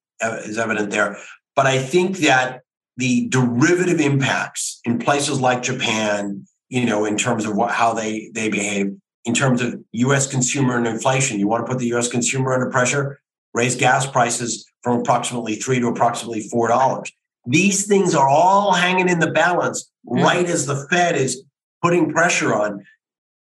is 0.46 0.58
evident 0.58 0.90
there. 0.90 1.18
But 1.56 1.68
I 1.68 1.78
think 1.78 2.18
that 2.20 2.63
the 2.98 3.28
derivative 3.30 4.00
impacts 4.00 4.80
in 4.86 5.00
places 5.00 5.42
like 5.42 5.64
Japan, 5.64 6.46
you 6.70 6.86
know, 6.86 7.06
in 7.06 7.18
terms 7.18 7.46
of 7.46 7.56
what, 7.56 7.72
how 7.72 7.94
they 7.94 8.30
they 8.34 8.50
behave, 8.50 8.96
in 9.26 9.34
terms 9.34 9.62
of 9.62 9.76
U.S. 9.92 10.28
consumer 10.28 10.78
and 10.78 10.88
inflation. 10.88 11.40
You 11.40 11.48
want 11.48 11.66
to 11.66 11.72
put 11.72 11.80
the 11.80 11.88
U.S. 11.88 12.08
consumer 12.08 12.54
under 12.54 12.70
pressure, 12.70 13.20
raise 13.54 13.76
gas 13.76 14.06
prices 14.06 14.66
from 14.82 15.00
approximately 15.00 15.56
three 15.56 15.80
to 15.80 15.88
approximately 15.88 16.42
four 16.50 16.68
dollars. 16.68 17.12
These 17.46 17.88
things 17.88 18.16
are 18.16 18.30
all 18.30 18.74
hanging 18.74 19.10
in 19.10 19.20
the 19.20 19.32
balance 19.32 19.92
mm-hmm. 20.08 20.24
right 20.24 20.46
as 20.46 20.66
the 20.66 20.88
Fed 20.90 21.16
is 21.16 21.44
putting 21.82 22.12
pressure 22.12 22.54
on. 22.54 22.86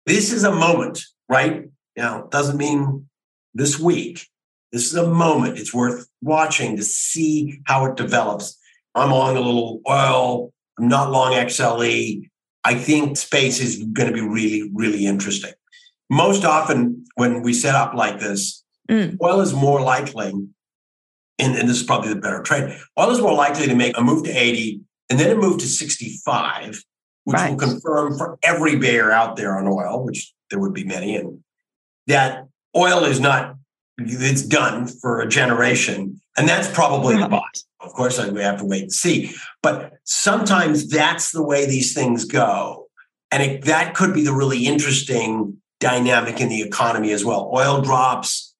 This 0.06 0.32
is 0.34 0.44
a 0.44 0.52
moment, 0.52 1.04
right? 1.30 1.70
Now, 1.96 2.28
doesn't 2.32 2.58
mean 2.58 3.08
this 3.54 3.80
week. 3.80 4.28
This 4.72 4.88
is 4.88 4.96
a 4.96 5.08
moment. 5.08 5.60
It's 5.60 5.74
worth 5.74 6.08
watching 6.22 6.78
to 6.78 6.84
see 6.84 7.60
how 7.66 7.86
it 7.86 7.98
develops. 7.98 8.58
I'm 8.96 9.12
long 9.12 9.38
a 9.38 9.40
little 9.40 9.82
oil. 9.88 10.54
I'm 10.78 10.88
not 10.88 11.12
long 11.12 11.34
XLE. 11.34 12.30
I 12.64 12.76
think 12.76 13.18
space 13.18 13.60
is 13.60 13.84
going 13.84 14.08
to 14.08 14.14
be 14.14 14.22
really, 14.22 14.70
really 14.74 15.06
interesting. 15.06 15.54
most 16.10 16.44
often 16.44 17.06
when 17.16 17.42
we 17.42 17.54
set 17.54 17.74
up 17.74 17.94
like 17.94 18.20
this, 18.20 18.64
mm. 18.90 19.18
oil 19.22 19.40
is 19.40 19.54
more 19.54 19.82
likely, 19.82 20.30
and, 20.30 21.56
and 21.56 21.70
this 21.70 21.78
is 21.78 21.84
probably 21.84 22.10
the 22.10 22.20
better 22.20 22.42
trade, 22.42 22.78
oil 23.00 23.12
is 23.12 23.22
more 23.22 23.34
likely 23.34 23.66
to 23.66 23.76
make 23.76 23.98
a 23.98 24.02
move 24.02 24.26
to 24.26 24.32
80 24.32 24.82
and 25.10 25.20
then 25.20 25.32
a 25.32 25.36
move 25.36 25.60
to 25.60 25.68
65, 25.68 26.84
which 27.24 27.34
right. 27.34 27.52
will 27.52 27.58
confirm 27.58 28.18
for 28.18 28.38
every 28.44 28.76
bear 28.76 29.12
out 29.12 29.36
there 29.36 29.58
on 29.58 29.68
oil, 29.68 30.06
which 30.06 30.34
there 30.50 30.60
would 30.60 30.74
be 30.74 30.84
many, 30.84 31.16
and 31.16 31.40
that 32.08 32.46
oil 32.76 33.04
is 33.04 33.20
not 33.20 33.56
it's 33.98 34.42
done 34.42 34.88
for 34.88 35.22
a 35.22 35.28
generation. 35.28 36.20
And 36.38 36.48
that's 36.48 36.72
probably 36.72 37.18
the 37.18 37.28
bottom. 37.28 37.62
Of 37.84 37.94
course, 37.94 38.24
we 38.24 38.41
have 38.41 38.60
to 38.60 38.65
wait 38.65 38.84
and 38.84 38.94
see. 38.94 39.34
But 39.63 39.94
sometimes 40.04 40.88
that's 40.88 41.32
the 41.32 41.44
way 41.44 41.65
these 41.65 41.94
things 41.94 42.26
go. 42.26 42.88
And 43.32 43.41
it, 43.41 43.65
that 43.65 43.96
could 43.96 44.13
be 44.13 44.24
the 44.24 44.34
really 44.34 44.67
interesting 44.67 45.62
dynamic 45.80 46.39
in 46.39 46.50
the 46.50 46.62
economy 46.62 47.12
as 47.12 47.26
well. 47.26 47.50
Oil 47.54 47.82
drops, 47.82 48.54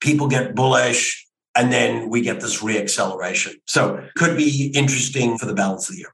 people 0.00 0.28
get 0.28 0.54
bullish, 0.54 1.26
and 1.54 1.72
then 1.72 2.10
we 2.10 2.20
get 2.20 2.40
this 2.40 2.62
reacceleration. 2.62 3.54
So 3.66 4.04
could 4.16 4.36
be 4.36 4.72
interesting 4.74 5.38
for 5.38 5.46
the 5.46 5.54
balance 5.54 5.88
of 5.88 5.96
the 5.96 6.00
year. 6.00 6.12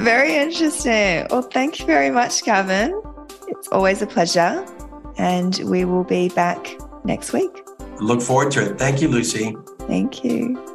Very 0.00 0.36
interesting. 0.36 1.26
Well, 1.30 1.42
thank 1.42 1.80
you 1.80 1.86
very 1.86 2.10
much, 2.10 2.42
Gavin. 2.44 3.00
It's 3.48 3.68
always 3.68 4.02
a 4.02 4.06
pleasure. 4.06 4.64
And 5.18 5.60
we 5.64 5.84
will 5.84 6.04
be 6.04 6.30
back 6.30 6.78
next 7.04 7.32
week. 7.32 7.50
Look 8.00 8.22
forward 8.22 8.50
to 8.52 8.70
it. 8.70 8.78
Thank 8.78 9.02
you, 9.02 9.08
Lucy. 9.08 9.54
Thank 9.90 10.22
you. 10.22 10.69